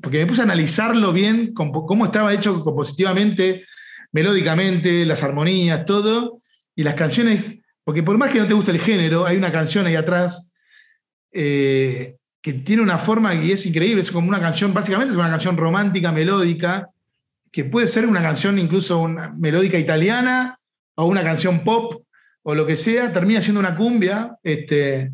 [0.00, 3.64] porque me puse a analizarlo bien, cómo estaba hecho compositivamente,
[4.12, 6.40] melódicamente, las armonías, todo,
[6.76, 9.86] y las canciones, porque por más que no te guste el género, hay una canción
[9.86, 10.52] ahí atrás
[11.32, 15.30] eh, que tiene una forma y es increíble, es como una canción, básicamente es una
[15.30, 16.88] canción romántica, melódica,
[17.50, 20.58] que puede ser una canción incluso una melódica italiana
[20.96, 22.04] o una canción pop
[22.42, 25.10] o lo que sea, termina siendo una cumbia, este,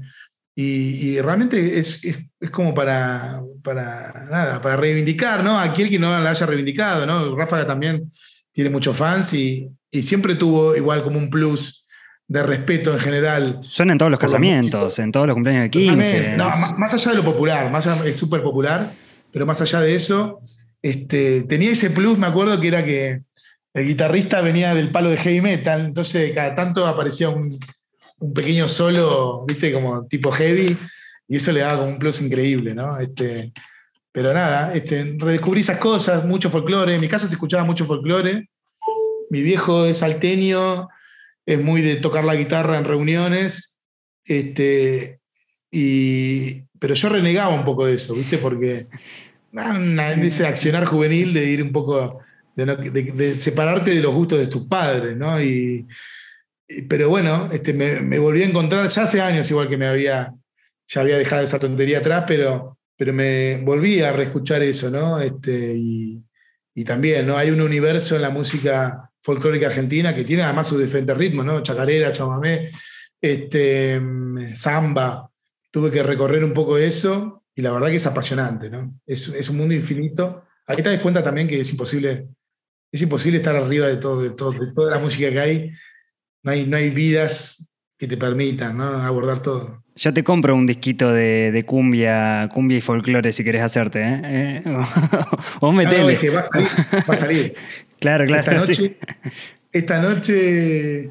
[0.54, 2.00] y, realmente es,
[2.50, 5.58] como para, para, nada, para reivindicar, ¿no?
[5.58, 7.34] Aquel que no la haya reivindicado, ¿no?
[7.36, 8.12] Ráfaga también
[8.52, 11.86] tiene muchos fans y, y siempre tuvo igual como un plus
[12.30, 13.60] de respeto en general.
[13.62, 16.36] Suena en todos los casamientos, en todos los cumpleaños de 15.
[16.36, 18.86] No, más allá de lo popular, más es súper popular,
[19.32, 20.40] pero más allá de eso,
[20.82, 23.22] este, tenía ese plus, me acuerdo que era que
[23.74, 27.58] el guitarrista venía del palo de heavy metal, entonces cada tanto aparecía un,
[28.34, 30.76] pequeño solo, viste, como tipo heavy,
[31.26, 32.98] y eso le daba como un plus increíble, ¿no?
[32.98, 33.52] Este,
[34.12, 38.48] pero nada, este, redescubrí esas cosas, mucho folclore, en mi casa se escuchaba mucho folclore,
[39.30, 40.88] mi viejo es salteño,
[41.46, 43.78] es muy de tocar la guitarra en reuniones,
[44.24, 45.20] este,
[45.70, 48.38] y, pero yo renegaba un poco de eso, ¿viste?
[48.38, 48.86] Porque
[49.52, 52.20] de ese accionar juvenil de ir un poco,
[52.54, 55.40] de, separarte de los gustos de tus padres, ¿no?
[55.40, 55.86] Y,
[56.88, 60.30] pero bueno, este, me, volví a encontrar, ya hace años igual que me había,
[60.88, 65.20] ya había dejado esa tontería atrás, pero, pero me volví a reescuchar eso, ¿no?
[65.20, 66.22] Este, y,
[66.74, 67.36] y también, ¿no?
[67.36, 71.62] Hay un universo en la música folclórica argentina, que tiene además sus diferentes ritmos, ¿no?
[71.62, 72.70] Chacarera, chamamé,
[73.20, 74.00] este,
[74.54, 75.30] samba.
[75.70, 78.94] Tuve que recorrer un poco eso y la verdad que es apasionante, ¿no?
[79.06, 80.44] Es, un mundo infinito.
[80.66, 82.28] Ahí te das cuenta también que es imposible,
[82.90, 85.72] es imposible estar arriba de todo, de todo, de toda la música que hay.
[86.42, 88.84] No hay, no hay vidas que te permitan ¿no?
[88.84, 89.84] abordar todo.
[89.94, 94.62] Yo te compro un disquito de, cumbia, cumbia y folclore si querés hacerte, ¿eh?
[94.64, 94.76] ¿Eh?
[95.60, 96.18] o metele.
[96.22, 96.68] No, va a salir,
[97.08, 97.54] va a salir.
[98.00, 98.40] claro, claro.
[98.40, 98.98] Esta noche,
[99.70, 101.10] esta noche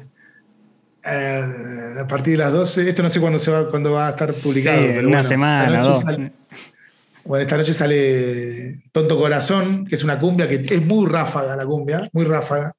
[1.04, 4.10] eh, a partir de las 12, esto no sé cuándo, se va, cuándo va a
[4.10, 4.80] estar publicado.
[4.80, 6.04] Sí, una semana, dos.
[7.24, 11.64] bueno, esta noche sale Tonto Corazón, que es una cumbia que es muy ráfaga la
[11.64, 12.74] cumbia, muy ráfaga,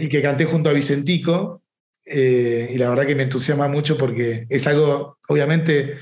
[0.00, 1.64] y que canté junto a Vicentico,
[2.06, 5.98] eh, y la verdad que me entusiasma mucho porque es algo, obviamente,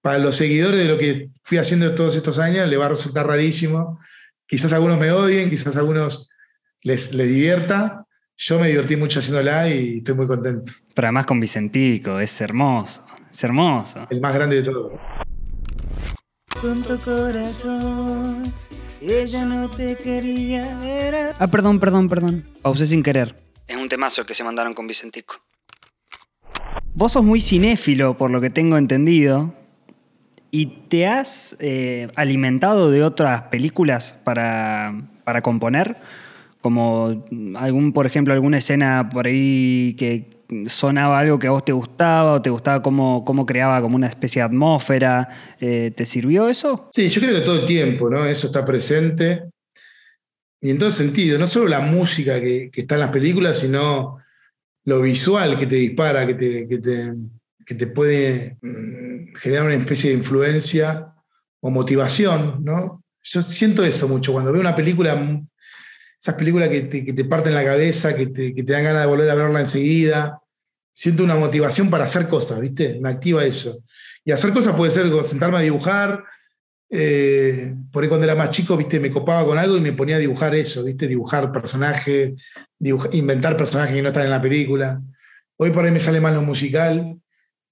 [0.00, 3.26] para los seguidores de lo que fui haciendo todos estos años, le va a resultar
[3.26, 4.00] rarísimo.
[4.46, 6.28] Quizás algunos me odien, quizás algunos
[6.82, 8.06] les, les divierta.
[8.36, 10.72] Yo me divertí mucho haciéndola y estoy muy contento.
[10.94, 14.06] Pero además con Vicentico, es hermoso, es hermoso.
[14.10, 14.92] El más grande de todos.
[16.60, 18.52] Con tu corazón,
[19.10, 21.34] ella no te quería ver.
[21.38, 22.46] Ah, perdón, perdón, perdón.
[22.62, 23.34] Pausé sin querer.
[23.66, 25.36] Es un temazo el que se mandaron con Vicentico.
[26.94, 29.54] Vos sos muy cinéfilo, por lo que tengo entendido,
[30.50, 34.94] y te has eh, alimentado de otras películas para,
[35.42, 35.96] componer,
[36.60, 37.24] como
[37.56, 42.32] algún, por ejemplo, alguna escena por ahí que sonaba algo que a vos te gustaba
[42.32, 45.28] o te gustaba cómo, cómo creaba como una especie de atmósfera.
[45.60, 46.88] Eh, ¿Te sirvió eso?
[46.92, 48.24] Sí, yo creo que todo el tiempo, ¿no?
[48.24, 49.44] Eso está presente.
[50.60, 54.18] Y en todo sentido, no solo la música que, está en las películas, sino
[54.84, 60.16] lo visual que te dispara, que te, que te, puede mm, generar una especie de
[60.18, 61.12] influencia
[61.60, 63.02] o motivación, ¿no?
[63.22, 65.16] Yo siento eso mucho cuando veo una película,
[66.22, 69.28] esas películas que te, parten la cabeza, que te, que te dan ganas de volver
[69.28, 70.38] a verla enseguida.
[70.94, 73.00] Siento una motivación para hacer cosas, ¿viste?
[73.00, 73.82] Me activa eso.
[74.24, 76.22] Y hacer cosas puede ser sentarme a dibujar,
[76.88, 80.14] eh, por ahí cuando era más chico, viste, me copaba con algo y me ponía
[80.14, 82.34] a dibujar eso, viste, dibujar personajes,
[82.78, 85.02] inventar personajes que no están en la película.
[85.56, 87.18] Hoy por ahí me sale más lo musical,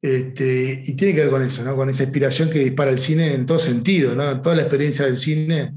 [0.03, 1.77] este, y tiene que ver con eso, ¿no?
[1.77, 4.41] Con esa inspiración que dispara el cine en todo sentido, ¿no?
[4.43, 5.75] Toda la experiencia del cine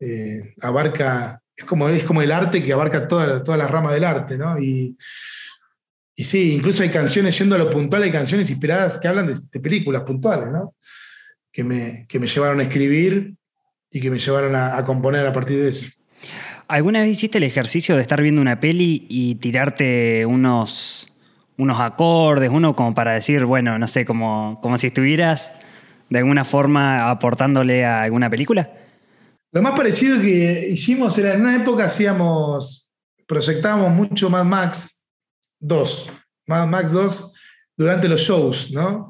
[0.00, 4.04] eh, abarca, es como, es como el arte que abarca todas toda las ramas del
[4.04, 4.58] arte, ¿no?
[4.58, 4.96] Y,
[6.16, 9.60] y sí, incluso hay canciones, yendo a lo puntual, hay canciones inspiradas que hablan de,
[9.60, 10.74] películas puntuales, ¿no?
[11.52, 13.34] que me, me llevaron a escribir
[13.90, 15.86] y que me llevaron a, componer a partir de eso.
[16.66, 21.12] ¿Alguna vez hiciste el ejercicio de estar viendo una peli y tirarte unos,
[21.58, 25.52] unos acordes, uno como para decir, bueno, no sé, como, como si estuvieras
[26.08, 28.70] de alguna forma aportándole a alguna película?
[29.52, 32.92] Lo más parecido que hicimos era en una época hacíamos,
[33.26, 35.04] proyectábamos mucho Mad Max
[35.58, 36.12] 2,
[36.46, 37.34] Mad Max 2
[37.76, 39.08] durante los shows, ¿no?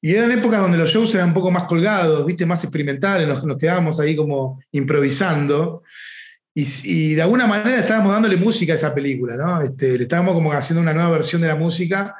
[0.00, 2.46] Y eran épocas donde los shows eran un poco más colgados, ¿viste?
[2.46, 5.82] más experimentales, nos, nos quedábamos ahí como improvisando.
[6.54, 9.60] Y, de alguna manera estábamos dándole música a esa película, ¿no?
[9.60, 12.14] Este, le estábamos como haciendo una nueva versión de la música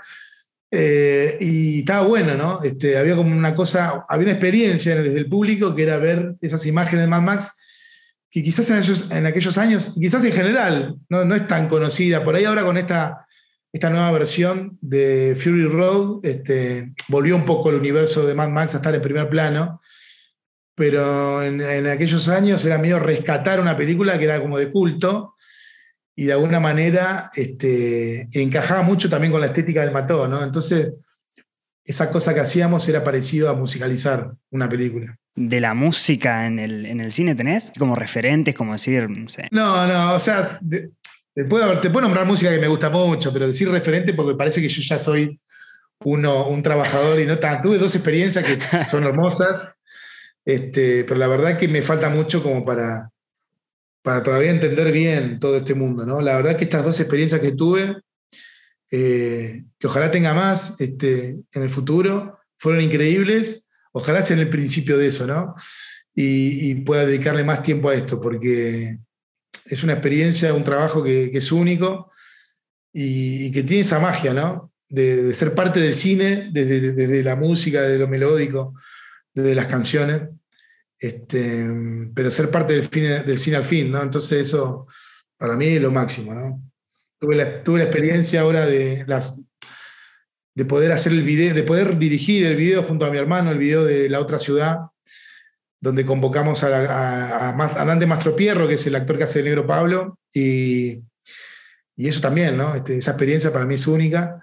[0.75, 2.63] eh, y estaba bueno, ¿no?
[2.63, 6.67] Este, había como una cosa, había una experiencia desde el público que era ver esas
[6.67, 7.61] imágenes de Mad Max
[8.31, 12.25] que quizás en, en aquellos años, quizás en general, no, no, es tan conocida.
[12.25, 13.27] Por ahí ahora con esta,
[13.73, 18.75] esta nueva versión de Fury Road, este, volvió un poco el universo de Mad Max
[18.75, 19.81] a estar en primer plano
[20.75, 25.35] pero en, aquellos años era medio rescatar una película que era como de culto
[26.17, 30.43] y de alguna manera este, encajaba mucho también con la estética del Mató, ¿no?
[30.43, 30.95] Entonces,
[31.85, 35.17] esa cosa que hacíamos era parecido a musicalizar una película.
[35.35, 37.73] ¿De la música en el, cine tenés?
[37.77, 39.49] Como referentes, como decir, no sé.
[39.51, 43.49] No, no, o sea, te, puedo, te puedo nombrar música que me gusta mucho, pero
[43.49, 45.41] decir referente porque parece que yo ya soy
[46.05, 47.61] uno, un trabajador y no tan.
[47.61, 49.75] Tuve dos experiencias que son hermosas
[50.45, 53.11] este, pero la verdad que me falta mucho como para,
[54.05, 56.05] para todavía entender bien todo este mundo.
[56.05, 56.21] ¿no?
[56.21, 57.97] La verdad que estas dos experiencias que tuve,
[58.91, 63.67] eh, que ojalá tenga más este, en el futuro, fueron increíbles.
[63.93, 65.55] Ojalá sea en el principio de eso, ¿no?
[66.15, 68.99] Y, pueda dedicarle más tiempo a esto, porque
[69.65, 72.13] es una experiencia, un trabajo que, es único
[72.93, 74.71] y, que tiene esa magia, ¿no?
[74.87, 78.75] De, ser parte del cine, desde, desde la música, de lo melódico,
[79.33, 80.29] de las canciones,
[81.07, 81.67] este,
[82.15, 82.89] pero ser parte del,
[83.27, 84.03] del cine al fin, ¿no?
[84.03, 84.87] Entonces eso
[85.37, 86.63] para mí es lo máximo, ¿no?
[87.19, 89.47] Tuve la, tuve la experiencia ahora de, las,
[90.55, 93.59] de poder hacer el video, de poder dirigir el video junto a mi hermano, el
[93.59, 94.79] video de La Otra Ciudad,
[95.81, 100.19] donde convocamos a, a, Dante Mastropierro, que es el actor que hace el negro Pablo,
[100.33, 101.03] y,
[101.97, 102.75] y eso también, ¿no?
[102.75, 104.41] Este, esa experiencia para mí es única.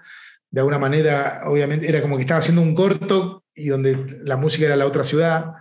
[0.50, 4.66] De alguna manera, obviamente, era como que estaba haciendo un corto y donde la música
[4.66, 5.52] era la otra ciudad.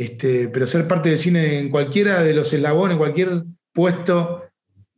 [0.00, 4.44] Este, pero ser parte del cine en cualquiera de los eslabones, en cualquier puesto,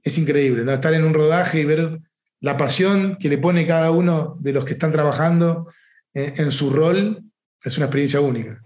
[0.00, 0.64] es increíble.
[0.64, 0.72] ¿no?
[0.72, 1.98] Estar en un rodaje y ver
[2.38, 5.66] la pasión que le pone cada uno de los que están trabajando
[6.14, 7.20] en, su rol
[7.64, 8.62] es una experiencia única.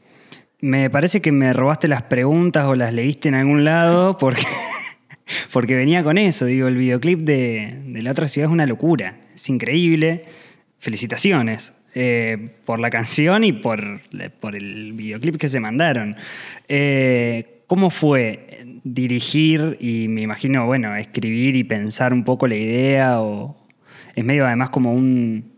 [0.61, 4.43] Me parece que me robaste las preguntas o las leíste en algún lado porque,
[5.55, 6.45] porque venía con eso.
[6.45, 9.23] Digo, el videoclip de, de la otra ciudad es una locura.
[9.35, 10.27] Es increíble.
[10.81, 11.73] Felicitaciones.
[11.99, 14.03] Eh, por la canción y por,
[14.39, 16.15] por, el videoclip que se mandaron.
[16.69, 23.23] Eh, ¿Cómo fue dirigir y me imagino, bueno, escribir y pensar un poco la idea?
[23.23, 23.57] O
[24.15, 25.57] es medio además como un,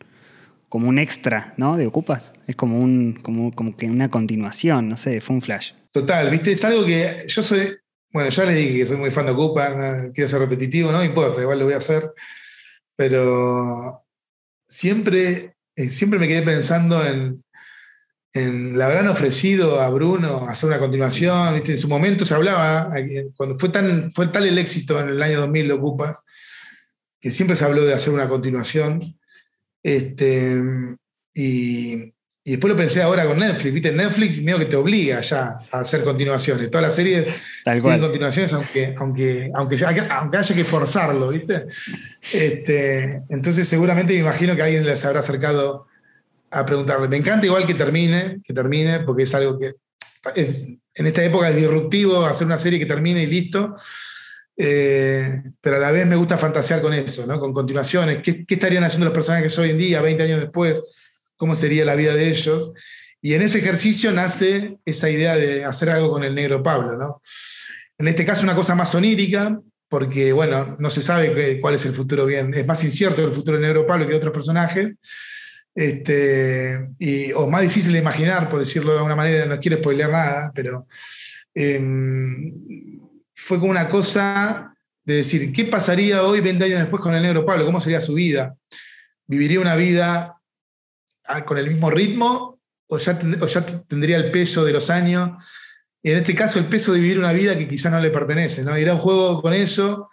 [0.69, 1.77] como un extra, ¿no?
[1.77, 2.33] De Ocupas.
[2.47, 5.73] Es como, un, como, como que una continuación, no sé, fue un flash.
[5.91, 7.75] Total, viste, es algo que yo soy,
[8.13, 11.41] bueno, ya les dije que soy muy fan de Ocupa, quiero ser repetitivo, no importa,
[11.41, 12.13] igual lo voy a hacer,
[12.95, 14.05] pero
[14.69, 17.45] siempre eh, siempre me quedé pensando en,
[18.33, 21.71] en, le habrán ofrecido a Bruno hacer una continuación, ¿viste?
[21.71, 22.91] en su momento se hablaba,
[23.37, 26.25] cuando fue, tan, fue tal el éxito en el año 2000 lo ocupas,
[27.21, 29.19] que siempre se habló de hacer una continuación.
[29.81, 30.61] Este,
[31.33, 32.13] y,
[32.49, 33.93] y después lo pensé ahora con Netflix, ¿viste?
[33.93, 36.71] Netflix medio que te obliga ya a hacer continuaciones.
[36.71, 37.27] Todas las series
[37.63, 39.77] tienen continuaciones, aunque, aunque, aunque,
[40.09, 41.67] aunque haya que forzarlo, ¿viste?
[42.33, 45.89] Este, entonces seguramente me imagino que alguien les habrá acercado
[46.51, 47.07] a preguntarle.
[47.09, 49.75] Me encanta igual que termine, que termine, porque es algo que
[50.35, 53.77] en esta época es disruptivo hacer una serie que termine y listo.
[54.57, 57.39] Eh, pero a la vez me gusta fantasear con eso, ¿no?
[57.39, 58.23] con continuaciones.
[58.23, 60.83] ¿Qué, ¿Qué, estarían haciendo los personajes hoy en día, 20 años después?
[61.39, 62.73] Cómo sería la vida de ellos.
[63.23, 67.23] Y en ese ejercicio nace esa idea de hacer algo con el negro Pablo, ¿no?
[67.97, 71.95] En este caso una cosa más onírica, porque, bueno, no se sabe cuál es el
[71.95, 74.95] futuro bien, es más incierto el futuro del negro Pablo que otros personajes,
[75.75, 80.11] este, y, o más difícil de imaginar, por decirlo de alguna manera, no quiero spoilear
[80.11, 80.87] nada, pero
[81.55, 82.53] em,
[83.35, 84.75] fue como una cosa
[85.05, 87.65] de decir, ¿qué pasaría hoy, 20 años después, con el negro Pablo?
[87.65, 88.55] ¿Cómo sería su vida?
[89.27, 90.38] ¿Viviría una vida
[91.47, 93.19] con el mismo ritmo o ya,
[93.87, 95.43] tendría el peso de los años.
[96.03, 98.65] Y en este caso, el peso de vivir una vida que quizá no le pertenece.
[98.65, 98.79] ¿no?
[98.79, 100.09] Ir a un juego con eso,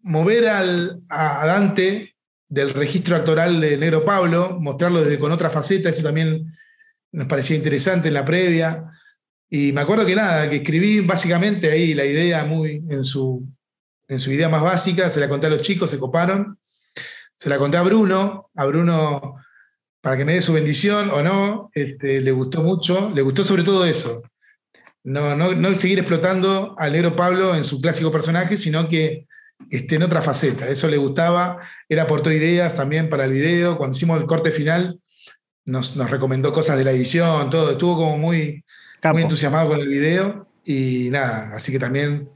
[0.00, 2.16] mover al, a Dante
[2.48, 6.54] del registro actoral de Negro Pablo, mostrarlo desde con otra faceta, eso también
[7.12, 8.84] nos parecía interesante en la previa.
[9.50, 13.46] Y me acuerdo que nada, que escribí básicamente ahí la idea muy en su,
[14.08, 16.58] en su idea más básica, se la conté a los chicos, se coparon.
[17.36, 19.36] Se la conté a Bruno, a Bruno
[20.00, 23.62] para que me dé su bendición o no, este, le gustó mucho, le gustó sobre
[23.62, 24.22] todo eso.
[25.04, 29.26] No, no, seguir explotando al negro Pablo en su clásico personaje, sino que,
[29.70, 30.68] esté en otra faceta.
[30.68, 33.76] Eso le gustaba, él aportó ideas también para el video.
[33.76, 35.00] Cuando hicimos el corte final,
[35.64, 37.72] nos, recomendó cosas de la edición, todo.
[37.72, 38.64] Estuvo como muy,
[39.12, 42.28] muy entusiasmado con el video y nada, así que también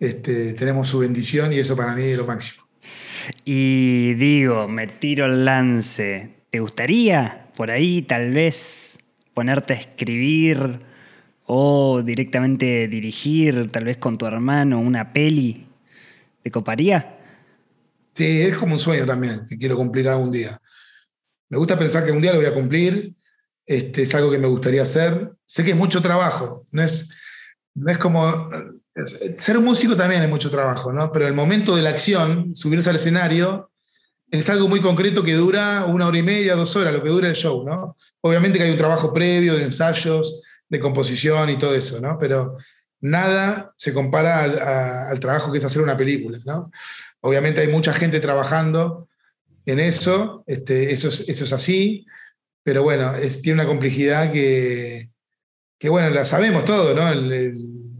[0.00, 2.64] este, tenemos su bendición y eso para mí es lo máximo.
[3.44, 6.43] Y digo, me tiro el lance.
[6.54, 8.96] ¿Te gustaría por ahí tal vez
[9.34, 10.82] ponerte a escribir
[11.46, 15.66] o directamente dirigir, tal vez con tu hermano, una peli?
[16.44, 17.18] ¿Te coparía?
[18.14, 20.56] Sí, es como un sueño también, que quiero cumplir algún día.
[21.48, 23.12] Me gusta pensar que un día lo voy a cumplir,
[23.66, 25.32] este, es algo que me gustaría hacer.
[25.44, 27.10] Sé que es mucho trabajo, no es,
[27.74, 28.48] no es como...
[29.38, 31.10] ser un músico también es mucho trabajo, ¿no?
[31.10, 33.72] Pero el momento de la acción, subirse al escenario,
[34.30, 37.28] es algo muy concreto que dura una hora y media, dos horas, lo que dura
[37.28, 37.96] el show, ¿no?
[38.20, 42.18] Obviamente que hay un trabajo previo de ensayos, de composición y todo eso, ¿no?
[42.18, 42.56] Pero
[43.00, 44.42] nada se compara
[45.10, 46.70] al, trabajo que es hacer una película, ¿no?
[47.20, 49.08] Obviamente hay mucha gente trabajando
[49.66, 52.06] en eso, este, eso, es, eso es así,
[52.62, 53.12] pero bueno,
[53.42, 55.10] tiene una complejidad que,
[55.78, 57.14] que, bueno, la sabemos todo, ¿no?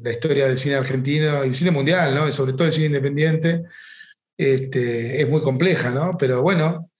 [0.04, 2.28] la historia del cine argentino y el cine mundial, ¿no?
[2.28, 3.64] Y sobre todo el cine independiente,
[4.36, 6.16] este, es muy compleja, ¿no?
[6.18, 6.90] Pero bueno,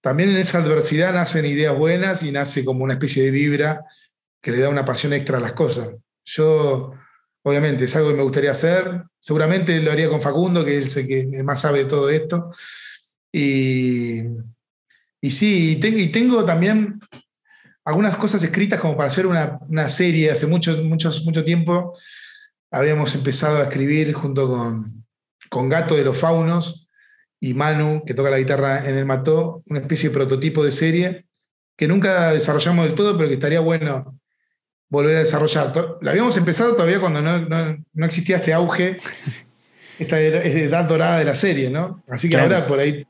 [0.00, 3.84] también en esa adversidad nacen ideas buenas y nace como una especie de vibra
[4.40, 5.94] que le da una pasión extra a las cosas.
[6.24, 6.92] Yo,
[7.42, 9.02] obviamente, es algo que me gustaría hacer.
[9.18, 12.50] Seguramente lo haría con Facundo, que él sé que más sabe de todo esto.
[13.32, 14.22] Y,
[15.22, 17.00] sí, y tengo, también
[17.84, 20.30] algunas cosas escritas como para hacer una, serie.
[20.30, 21.98] Hace mucho, mucho, mucho tiempo
[22.70, 24.97] habíamos empezado a escribir junto con,
[25.48, 26.88] con Gato de los Faunos
[27.40, 31.26] y Manu, que toca la guitarra en el Mató, una especie de prototipo de serie
[31.76, 34.18] que nunca desarrollamos del todo, pero que estaría bueno
[34.88, 35.72] volver a desarrollar.
[36.00, 38.96] La habíamos empezado todavía cuando no, existía este auge,
[39.98, 42.02] esta edad dorada de la serie, ¿no?
[42.08, 43.06] Así que ahora por ahí,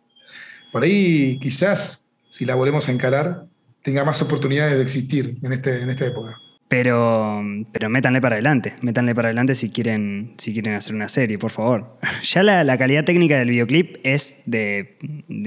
[0.71, 3.47] por ahí quizás, si la volvemos a encarar,
[3.83, 6.39] tenga más oportunidades de existir en, este, en esta época.
[6.69, 7.43] Pero,
[7.73, 11.51] pero métanle para adelante, métanle para adelante si quieren, si quieren hacer una serie, por
[11.51, 11.99] favor.
[12.23, 14.99] Ya la, calidad técnica del videoclip es de,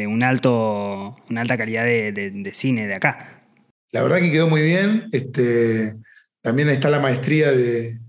[0.08, 3.44] un alto, una alta calidad de, cine de acá.
[3.92, 5.06] La verdad que quedó muy bien.
[5.12, 5.94] Este,
[6.42, 8.00] también está la maestría de,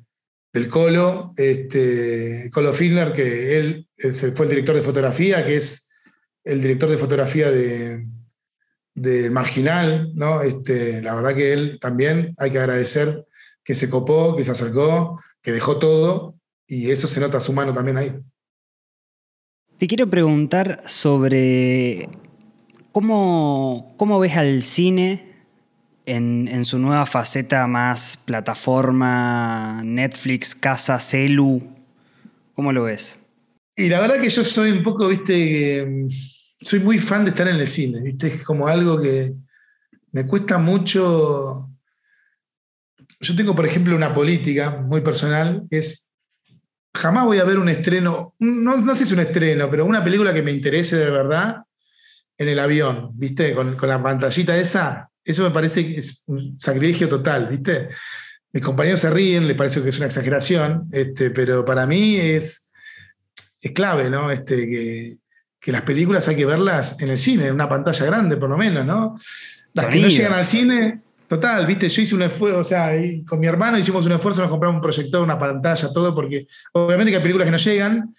[0.53, 3.89] del Colo, este, Colo Filner, que él
[4.35, 5.91] fue el director de fotografía, que es
[6.45, 8.07] el director de fotografía de,
[8.95, 10.43] de Marginal, ¿no?
[10.43, 13.27] Este, la verdad que él también hay que agradecer
[13.65, 16.35] que se copó, que se acercó, que dejó todo,
[16.67, 18.15] y eso se nota a su mano también ahí.
[19.79, 22.09] Te quiero preguntar sobre
[22.93, 25.33] cómo, cómo ves al cine
[26.07, 31.63] en, su nueva faceta más plataforma, Netflix, casa, celu?
[32.55, 33.19] ¿Cómo lo ves?
[33.77, 36.07] Y la verdad que yo soy un poco, viste,
[36.63, 39.35] soy muy fan de estar en el cine, viste, es como algo que
[40.13, 41.69] me cuesta mucho.
[43.21, 46.11] Yo tengo, por ejemplo, una política muy personal, es,
[46.95, 50.05] jamás voy a ver un estreno, no, no sé si es un estreno, pero una
[50.05, 51.63] película que me interese de verdad
[52.39, 56.59] en el avión, viste, con, con la pantallita esa, eso me parece que es un
[56.59, 57.89] sacrilegio total, ¿viste?
[58.53, 62.71] Mis compañeros se ríen, les parece que es una exageración, este, pero para mí es,
[63.63, 64.31] es clave, ¿no?
[64.31, 65.22] Este, que,
[65.71, 68.85] las películas hay que verlas en el cine, en una pantalla grande por lo menos,
[68.85, 69.17] ¿no?
[69.75, 71.89] Las que no llegan al cine, total, ¿viste?
[71.89, 72.91] Yo hice un esfuerzo, o sea,
[73.27, 77.13] con mi hermano hicimos un esfuerzo, nos compramos un proyector, una pantalla, todo, porque obviamente
[77.13, 78.15] que hay películas que no llegan,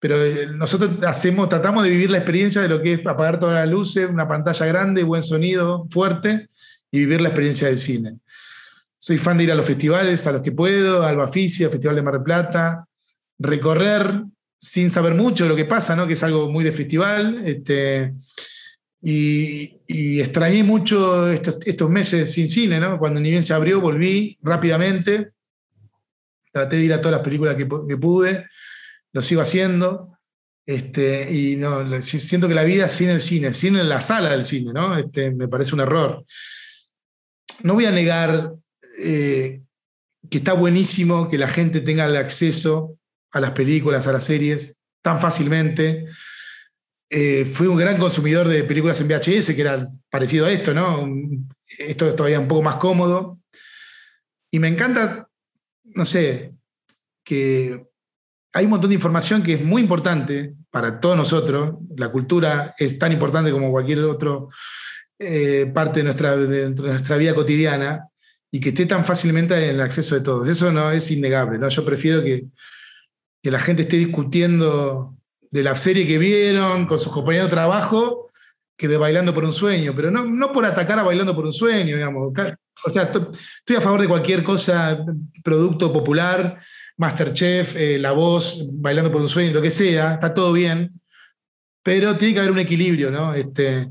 [0.00, 3.54] pero eh, nosotros hacemos, tratamos de vivir la experiencia de lo que es apagar todas
[3.54, 6.48] las luces, una pantalla grande, buen sonido, fuerte,
[6.90, 8.18] y vivir la experiencia del cine.
[8.98, 12.02] Soy fan de ir a los festivales, a los que puedo, Alba Ficia, Festival de
[12.02, 12.86] Mar del Plata,
[13.38, 14.24] recorrer
[14.60, 16.06] sin saber mucho de lo que pasa, ¿no?
[16.06, 17.42] que es algo muy de festival.
[17.46, 18.14] Este,
[19.02, 22.98] y, extrañé mucho estos, meses sin cine, ¿no?
[22.98, 25.32] cuando ni bien se abrió, volví rápidamente.
[26.52, 28.46] Traté de ir a todas las películas que, que pude
[29.12, 30.18] lo sigo haciendo.
[30.66, 34.72] Este, y no, siento que la vida sin el cine, sin la sala del cine,
[34.72, 34.96] ¿no?
[34.96, 36.24] Este, me parece un error.
[37.62, 38.52] No voy a negar
[38.98, 39.62] eh,
[40.28, 42.98] que está buenísimo que la gente tenga el acceso
[43.32, 46.06] a las películas, a las series, tan fácilmente.
[47.08, 51.08] Eh, fui un gran consumidor de películas en VHS, que era parecido a esto, ¿no?
[51.78, 53.40] Esto es todavía un poco más cómodo.
[54.50, 55.28] Y me encanta,
[55.84, 56.54] no sé,
[57.24, 57.84] que
[58.52, 61.76] hay un montón de información que es muy importante para todos nosotros.
[61.96, 64.32] La cultura es tan importante como cualquier otra
[65.18, 68.08] eh, parte de nuestra, de nuestra vida cotidiana
[68.50, 70.48] y que esté tan fácilmente en el acceso de todos.
[70.48, 71.58] Eso no es innegable.
[71.58, 71.68] ¿no?
[71.68, 72.46] Yo prefiero que,
[73.42, 75.14] que la gente esté discutiendo
[75.50, 78.28] de la serie que vieron con sus compañeros de trabajo
[78.76, 81.52] que de Bailando por un Sueño, pero no, no por atacar a Bailando por un
[81.52, 82.32] Sueño, digamos.
[82.82, 85.04] O sea, estoy a favor de cualquier cosa,
[85.44, 86.58] producto popular,
[86.96, 90.98] Masterchef, eh, La Voz, Bailando por un Sueño, lo que sea, está todo bien,
[91.82, 93.34] pero tiene que haber un equilibrio, ¿no?
[93.34, 93.90] Este,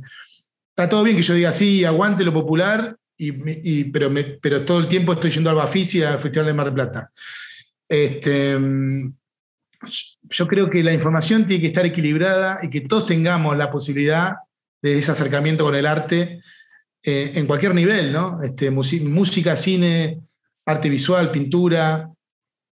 [0.69, 4.09] está todo bien que yo diga, sí, aguante lo popular, y, pero,
[4.41, 7.11] pero todo el tiempo estoy yendo al Bafisi al Festival de Mar del Plata.
[7.87, 8.57] Este,
[10.23, 14.35] yo creo que la información tiene que estar equilibrada y que todos tengamos la posibilidad
[14.81, 16.41] de ese acercamiento con el arte
[17.03, 18.41] eh, en cualquier nivel, ¿no?
[18.43, 20.19] Este, música, cine,
[20.65, 22.09] arte visual, pintura,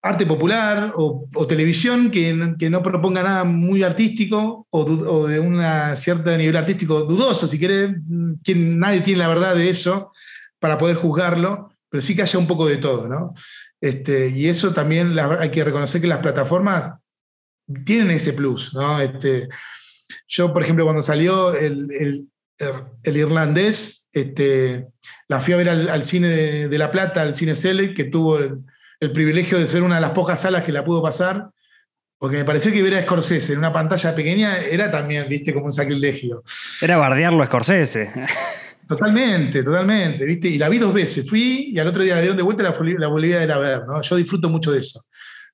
[0.01, 5.61] arte popular o, televisión que, que, no proponga nada muy artístico o, de un
[5.95, 7.95] cierto nivel artístico dudoso, si quiere,
[8.55, 10.11] nadie tiene la verdad de eso
[10.59, 13.33] para poder juzgarlo, pero sí que haya un poco de todo, ¿no?
[13.81, 16.93] Este, y eso también hay que reconocer que las plataformas
[17.85, 18.99] tienen ese plus, ¿no?
[18.99, 19.49] Este,
[20.27, 22.27] yo, por ejemplo, cuando salió el,
[23.03, 24.87] irlandés, este,
[25.27, 28.63] la fui a ver al, cine de, La Plata, al cine Cele, que tuvo el,
[29.13, 31.49] privilegio de ser una de las pocas salas que la pudo pasar,
[32.17, 35.67] porque me pareció que ver a Scorsese en una pantalla pequeña era también, viste, como
[35.67, 36.43] un sacrilegio.
[36.81, 38.11] Era bardearlo a Scorsese.
[38.87, 40.47] Totalmente, totalmente, ¿viste?
[40.47, 41.29] Y la vi dos veces.
[41.29, 44.01] Fui y al otro día la dieron de vuelta la, la volví a ver, ¿no?
[44.01, 45.03] Yo disfruto mucho de eso.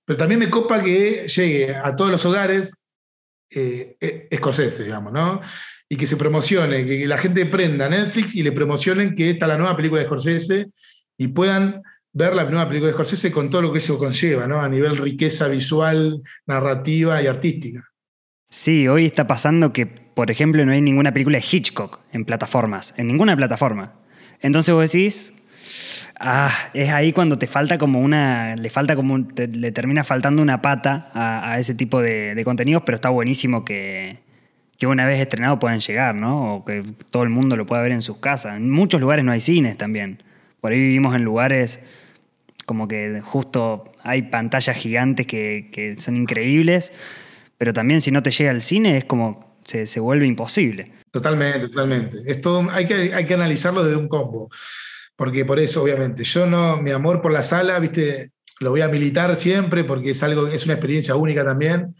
[0.05, 2.84] Pero también me copa que llegue a todos los hogares
[3.49, 5.41] eh, eh, Scorsese, digamos, ¿no?
[5.89, 9.57] Y que se promocione, que la gente prenda Netflix y le promocionen que está la
[9.57, 10.67] nueva película de Scorsese
[11.17, 11.81] y puedan
[12.11, 14.61] ver la nueva película de Scorsese con todo lo que eso conlleva, ¿no?
[14.61, 17.84] A nivel riqueza visual, narrativa y artística.
[18.49, 22.93] Sí, hoy está pasando que, por ejemplo, no hay ninguna película de Hitchcock en plataformas,
[22.97, 23.93] en ninguna plataforma.
[24.41, 25.34] Entonces vos decís,
[26.20, 30.61] ah, es ahí cuando te falta como una, le falta como, le termina faltando una
[30.61, 34.18] pata a, ese tipo de, contenidos, pero está buenísimo que,
[34.78, 36.55] que una vez estrenado puedan llegar, ¿no?
[36.55, 38.57] O que todo el mundo lo pueda ver en sus casas.
[38.57, 40.22] En muchos lugares no hay cines también.
[40.61, 41.80] Por ahí vivimos en lugares
[42.66, 46.93] como que justo hay pantallas gigantes que, que son increíbles
[47.64, 50.93] pero también si no te llega al cine es como se, se vuelve imposible.
[51.11, 52.18] Totalmente, totalmente.
[52.26, 54.49] Esto hay que, hay que analizarlo desde un combo,
[55.16, 58.88] porque por eso, obviamente, yo no, mi amor por la sala, viste, lo voy a
[58.88, 61.95] militar siempre porque es algo, es una experiencia única también.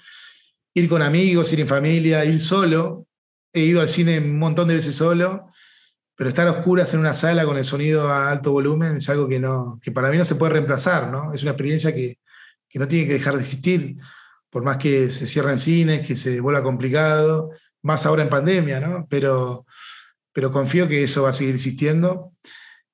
[0.74, 3.05] Ir con amigos, ir en familia, ir solo.
[3.53, 5.47] He ido al cine un montón de veces solo,
[6.16, 9.28] pero estar a oscuras en una sala con el sonido a alto volumen es algo
[9.28, 11.34] que, no, que para mí no se puede reemplazar, ¿no?
[11.34, 12.18] Es una experiencia que,
[12.68, 13.95] que no tiene que dejar de existir
[14.53, 17.49] por más que se cierren cines, que se vuelva complicado,
[17.81, 19.07] más ahora en pandemia, ¿no?
[19.09, 19.65] Pero,
[20.31, 22.33] pero confío que eso va a seguir existiendo.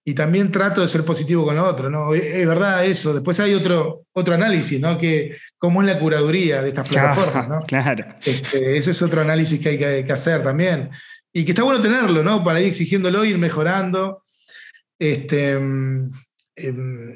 [0.06, 2.16] Y también trato de ser positivo con lo otro, ¿no?
[2.16, 3.14] Es verdad eso.
[3.14, 4.98] Después hay otro, otro análisis, ¿no?
[4.98, 7.62] Que cómo es la curaduría de estas plataformas, ¿no?
[7.68, 8.06] Claro.
[8.24, 10.90] Este, ese es otro análisis que hay que, hacer también.
[11.34, 12.42] Y que está bueno tenerlo, ¿no?
[12.42, 14.24] Para ir exigiéndolo, ir mejorando.
[14.98, 16.10] Este, em,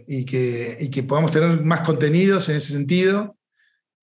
[0.06, 3.38] y, que, y que podamos tener más contenidos en ese sentido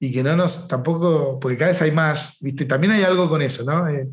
[0.03, 2.65] y que no nos tampoco, porque cada vez hay más, ¿viste?
[2.65, 3.87] También hay algo con eso, ¿no?
[3.87, 4.09] Eh,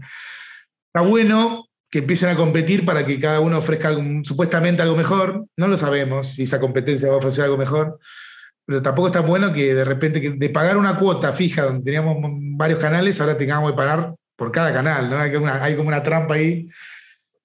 [0.93, 5.67] está bueno que empiecen a competir para que cada uno ofrezca supuestamente algo mejor, no
[5.69, 7.97] lo sabemos si esa competencia va a ofrecer algo mejor,
[8.65, 12.17] pero tampoco está bueno que de repente de pagar una cuota fija donde teníamos
[12.57, 15.17] varios canales, ahora tengamos que pagar por cada canal, ¿no?
[15.17, 16.67] Hay, una, hay como una trampa ahí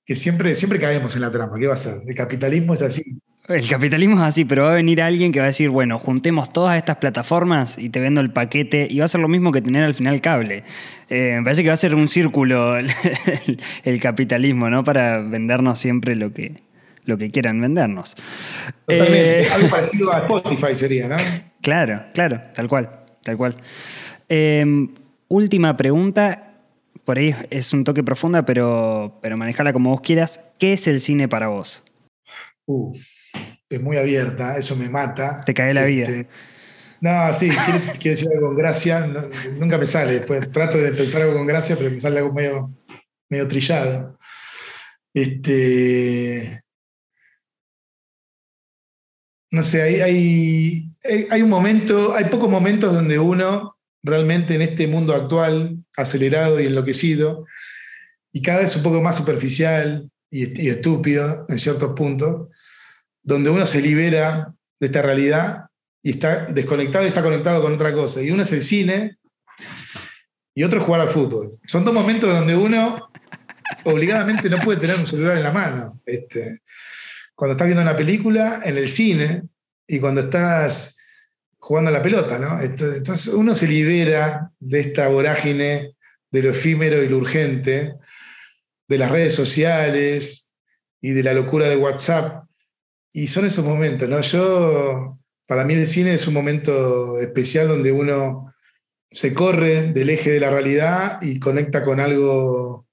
[0.05, 2.03] que siempre, siempre caemos en la trampa, ¿qué va a ser?
[2.05, 3.05] El capitalismo es así.
[3.49, 6.53] El capitalismo es así, pero va a venir alguien que va a decir, bueno, juntemos
[6.53, 9.61] todas estas plataformas y te vendo el paquete y va a ser lo mismo que
[9.61, 10.63] tener al final cable.
[11.11, 12.77] Eh, me parece que va a ser un círculo
[13.85, 14.85] el, capitalismo, ¿no?
[14.85, 16.55] Para vendernos siempre lo que,
[17.05, 18.15] lo que quieran vendernos.
[18.87, 21.17] Eh, Algo parecido a Spotify sería, ¿no?
[21.63, 22.91] Claro, claro, tal cual,
[23.23, 23.55] tal cual.
[24.29, 24.89] Em,
[25.29, 26.55] última pregunta,
[27.05, 30.45] por ahí es un toque profunda, pero, pero manejala como vos quieras.
[30.59, 31.85] ¿Qué es el cine para vos?
[32.67, 32.93] Uh
[33.73, 35.41] es muy abierta, eso me mata.
[35.45, 36.09] Te cae la vida.
[36.09, 36.29] Este,
[37.03, 37.51] no, sí,
[37.99, 39.13] quiero, decir algo con gracia,
[39.59, 40.13] nunca me sale.
[40.13, 42.71] Después trato de pensar algo con gracia, pero me sale algo medio,
[43.29, 44.19] medio trillado.
[45.13, 46.63] Este,
[49.51, 54.87] no sé, hay, hay, hay, un momento, hay pocos momentos donde uno realmente en este
[54.87, 57.47] mundo actual, acelerado y enloquecido,
[58.33, 62.49] y cada vez un poco más superficial y estúpido en ciertos puntos,
[63.23, 65.67] donde uno se libera de esta realidad
[66.03, 68.23] y está desconectado y está conectado con otra cosa.
[68.23, 69.19] Y uno es el cine
[70.55, 71.53] y otro es jugar al fútbol.
[71.67, 73.11] Son dos momentos donde uno
[73.85, 76.01] obligadamente no puede tener un celular en la mano.
[76.05, 76.61] Este,
[77.35, 79.43] cuando estás viendo una película, en el cine,
[79.87, 80.97] y cuando estás
[81.59, 82.61] jugando a la pelota, ¿no?
[82.61, 85.95] Entonces uno se libera de esta vorágine
[86.31, 87.95] de lo efímero y lo urgente
[88.89, 90.53] de las redes sociales
[91.01, 92.45] y de la locura de WhatsApp.
[93.13, 94.21] Y son esos momentos, ¿no?
[94.21, 98.55] Yo, para mí el cine es un momento especial donde uno
[99.11, 102.87] se corre del eje de la realidad y conecta con algo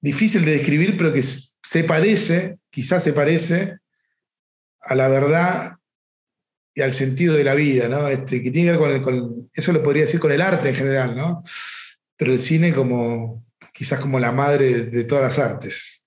[0.00, 3.78] difícil de describir, pero que se parece, quizás se parece
[4.80, 5.76] a la verdad
[6.74, 8.08] y al sentido de la vida, ¿no?
[8.08, 10.74] Este, que tiene que ver con, con, eso lo podría decir con el arte en
[10.74, 11.42] general, ¿no?
[12.16, 16.03] Pero el cine como, quizás como la madre de todas las artes.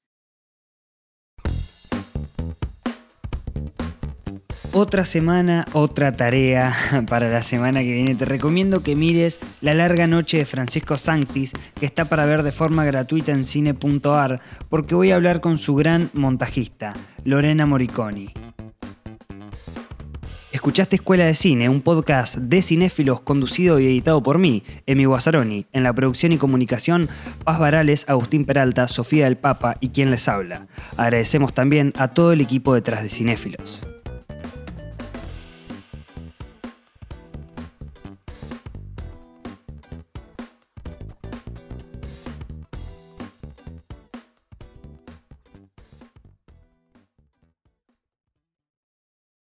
[4.80, 6.71] Otra semana, otra tarea
[7.09, 8.13] para la semana que viene.
[8.13, 12.51] Te recomiendo que mires La larga noche de Francisco Sanctis, que está para ver de
[12.51, 18.32] forma gratuita en cine.ar, porque voy a hablar con su gran montajista, Lorena Moriconi.
[20.51, 25.65] Escuchaste Escuela de Cine, un podcast de cinéfilos conducido y editado por mí, Emi Guazzaroni.
[25.71, 27.09] En la producción y comunicación,
[27.43, 30.67] Paz Varales, Agustín Peralta, Sofía del Papa y quien les habla.
[30.97, 33.88] Agradecemos también a todo el equipo detrás de Cinéfilos.